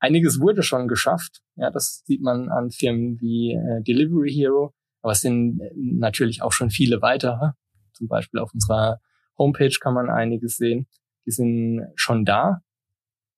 Einiges 0.00 0.40
wurde 0.40 0.62
schon 0.62 0.88
geschafft. 0.88 1.40
Ja, 1.56 1.70
das 1.70 2.02
sieht 2.06 2.22
man 2.22 2.48
an 2.50 2.70
Firmen 2.70 3.20
wie 3.20 3.52
äh, 3.52 3.82
Delivery 3.82 4.30
Hero. 4.30 4.72
Aber 5.02 5.12
es 5.12 5.20
sind 5.20 5.60
äh, 5.60 5.70
natürlich 5.74 6.42
auch 6.42 6.52
schon 6.52 6.70
viele 6.70 7.02
weitere. 7.02 7.52
Zum 7.92 8.06
Beispiel 8.06 8.40
auf 8.40 8.52
unserer 8.54 9.00
Homepage 9.38 9.76
kann 9.80 9.94
man 9.94 10.10
einiges 10.10 10.56
sehen. 10.56 10.86
Die 11.26 11.30
sind 11.30 11.86
schon 11.94 12.24
da. 12.24 12.60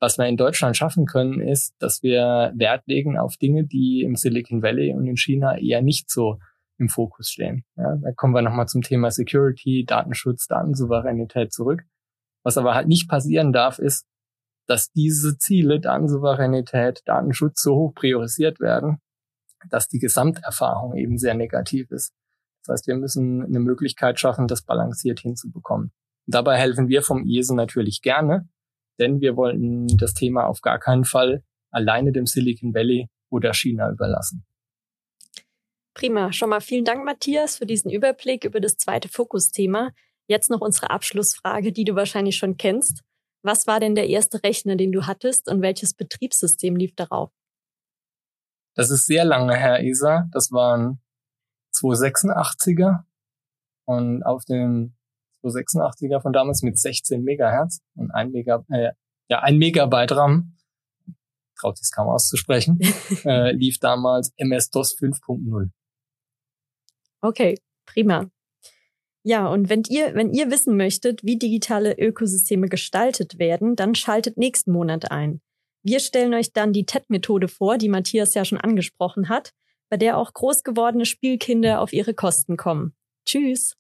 Was 0.01 0.17
wir 0.17 0.27
in 0.27 0.39
Deutschland 0.39 0.77
schaffen 0.77 1.05
können, 1.05 1.41
ist, 1.41 1.75
dass 1.79 2.03
wir 2.03 2.53
Wert 2.57 2.87
legen 2.87 3.19
auf 3.19 3.37
Dinge, 3.37 3.65
die 3.67 4.03
im 4.03 4.17
Silicon 4.17 4.63
Valley 4.63 4.95
und 4.95 5.07
in 5.07 5.19
China 5.19 5.59
eher 5.59 5.83
nicht 5.83 6.11
so 6.11 6.39
im 6.79 6.89
Fokus 6.89 7.31
stehen. 7.31 7.65
Ja, 7.77 7.97
da 7.97 8.11
kommen 8.13 8.35
wir 8.35 8.41
nochmal 8.41 8.67
zum 8.67 8.81
Thema 8.81 9.11
Security, 9.11 9.85
Datenschutz, 9.87 10.47
Datensouveränität 10.47 11.53
zurück. 11.53 11.83
Was 12.43 12.57
aber 12.57 12.75
halt 12.75 12.89
nicht 12.89 13.09
passieren 13.09 13.53
darf, 13.53 13.79
ist, 13.79 14.07
dass 14.67 14.91
diese 14.93 15.37
Ziele, 15.37 15.81
Datensouveränität, 15.81 17.03
Datenschutz 17.05 17.63
so 17.63 17.77
hoch 17.77 17.95
priorisiert 17.95 18.61
werden, 18.61 18.99
dass 19.69 19.89
die 19.89 19.99
Gesamterfahrung 19.99 20.97
eben 20.97 21.19
sehr 21.19 21.35
negativ 21.35 21.91
ist. 21.91 22.15
Das 22.65 22.75
heißt, 22.75 22.87
wir 22.87 22.97
müssen 22.97 23.43
eine 23.43 23.61
Möglichkeit 23.61 24.21
schaffen, 24.21 24.47
das 24.47 24.63
balanciert 24.63 25.21
hinzubekommen. 25.21 25.93
Und 26.27 26.35
dabei 26.35 26.57
helfen 26.57 26.89
wir 26.89 27.03
vom 27.03 27.25
IESE 27.25 27.55
natürlich 27.55 28.03
gerne, 28.03 28.49
denn 28.99 29.21
wir 29.21 29.37
wollen 29.37 29.87
das 29.97 30.15
Thema 30.15 30.47
auf 30.47 30.61
gar 30.61 30.79
keinen 30.79 31.05
Fall 31.05 31.43
alleine 31.71 32.13
dem 32.13 32.27
Silicon 32.27 32.75
Valley 32.75 33.09
oder 33.31 33.55
China 33.55 33.91
überlassen. 33.91 34.45
Prima. 35.95 36.33
Schon 36.33 36.51
mal 36.51 36.61
vielen 36.61 36.85
Dank, 36.85 37.05
Matthias, 37.05 37.57
für 37.57 37.67
diesen 37.67 37.91
Überblick 37.91 38.45
über 38.45 38.61
das 38.61 38.77
zweite 38.77 39.09
Fokusthema. 39.09 39.91
Jetzt 40.29 40.51
noch 40.51 40.61
unsere 40.61 40.91
Abschlussfrage, 40.91 41.73
die 41.73 41.85
du 41.85 41.95
wahrscheinlich 41.95 42.37
schon 42.37 42.57
kennst. 42.57 43.03
Was 43.43 43.67
war 43.67 43.81
denn 43.81 43.95
der 43.95 44.09
erste 44.09 44.43
Rechner, 44.43 44.77
den 44.77 44.93
du 44.93 45.07
hattest 45.07 45.49
und 45.49 45.63
welches 45.63 45.95
Betriebssystem 45.95 46.77
lief 46.77 46.95
darauf? 46.95 47.31
Das 48.75 48.91
ist 48.91 49.07
sehr 49.07 49.25
lange 49.25 49.57
her, 49.57 49.83
Isa. 49.83 50.29
Das 50.33 50.53
waren 50.53 51.01
286er 51.75 53.05
und 53.85 54.23
auf 54.23 54.45
dem 54.45 54.95
286er 55.43 56.21
von 56.21 56.33
damals 56.33 56.63
mit 56.63 56.79
16 56.79 57.23
Megahertz 57.23 57.81
und 57.95 58.11
ein 58.11 58.31
Mega, 58.31 58.65
äh, 58.71 58.93
ja, 59.29 59.41
ein 59.41 59.59
Megabyte 59.59 60.13
RAM, 60.13 60.57
traut 61.59 61.79
sich 61.79 61.91
kaum 61.95 62.09
auszusprechen, 62.09 62.79
äh, 63.25 63.53
lief 63.53 63.79
damals 63.79 64.33
MS-DOS 64.37 64.97
5.0. 64.99 65.71
Okay, 67.23 67.59
prima. 67.87 68.31
Ja, 69.23 69.49
und 69.49 69.69
wenn 69.69 69.83
ihr, 69.89 70.15
wenn 70.15 70.33
ihr 70.33 70.51
wissen 70.51 70.77
möchtet, 70.77 71.23
wie 71.23 71.39
digitale 71.39 71.99
Ökosysteme 71.99 72.69
gestaltet 72.69 73.39
werden, 73.39 73.77
dann 73.77 73.95
schaltet 73.95 74.39
nächsten 74.39 74.73
Monat 74.73 75.11
ein. 75.11 75.43
Wir 75.83 76.01
stellen 76.01 76.33
euch 76.35 76.53
dann 76.53 76.73
die 76.73 76.87
TED-Methode 76.87 77.49
vor, 77.49 77.77
die 77.77 77.89
Matthias 77.89 78.35
ja 78.35 78.45
schon 78.45 78.59
angesprochen 78.59 79.29
hat 79.29 79.53
bei 79.91 79.97
der 79.97 80.17
auch 80.17 80.33
groß 80.33 80.63
gewordene 80.63 81.05
Spielkinder 81.05 81.81
auf 81.81 81.93
ihre 81.93 82.15
Kosten 82.15 82.57
kommen. 82.57 82.95
Tschüss. 83.27 83.77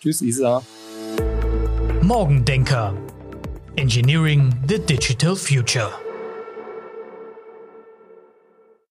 Tschüss, 0.00 0.20
Isa. 0.20 0.62
Morgendenker. 2.02 2.94
Engineering 3.76 4.52
the 4.68 4.78
Digital 4.78 5.36
Future. 5.36 6.07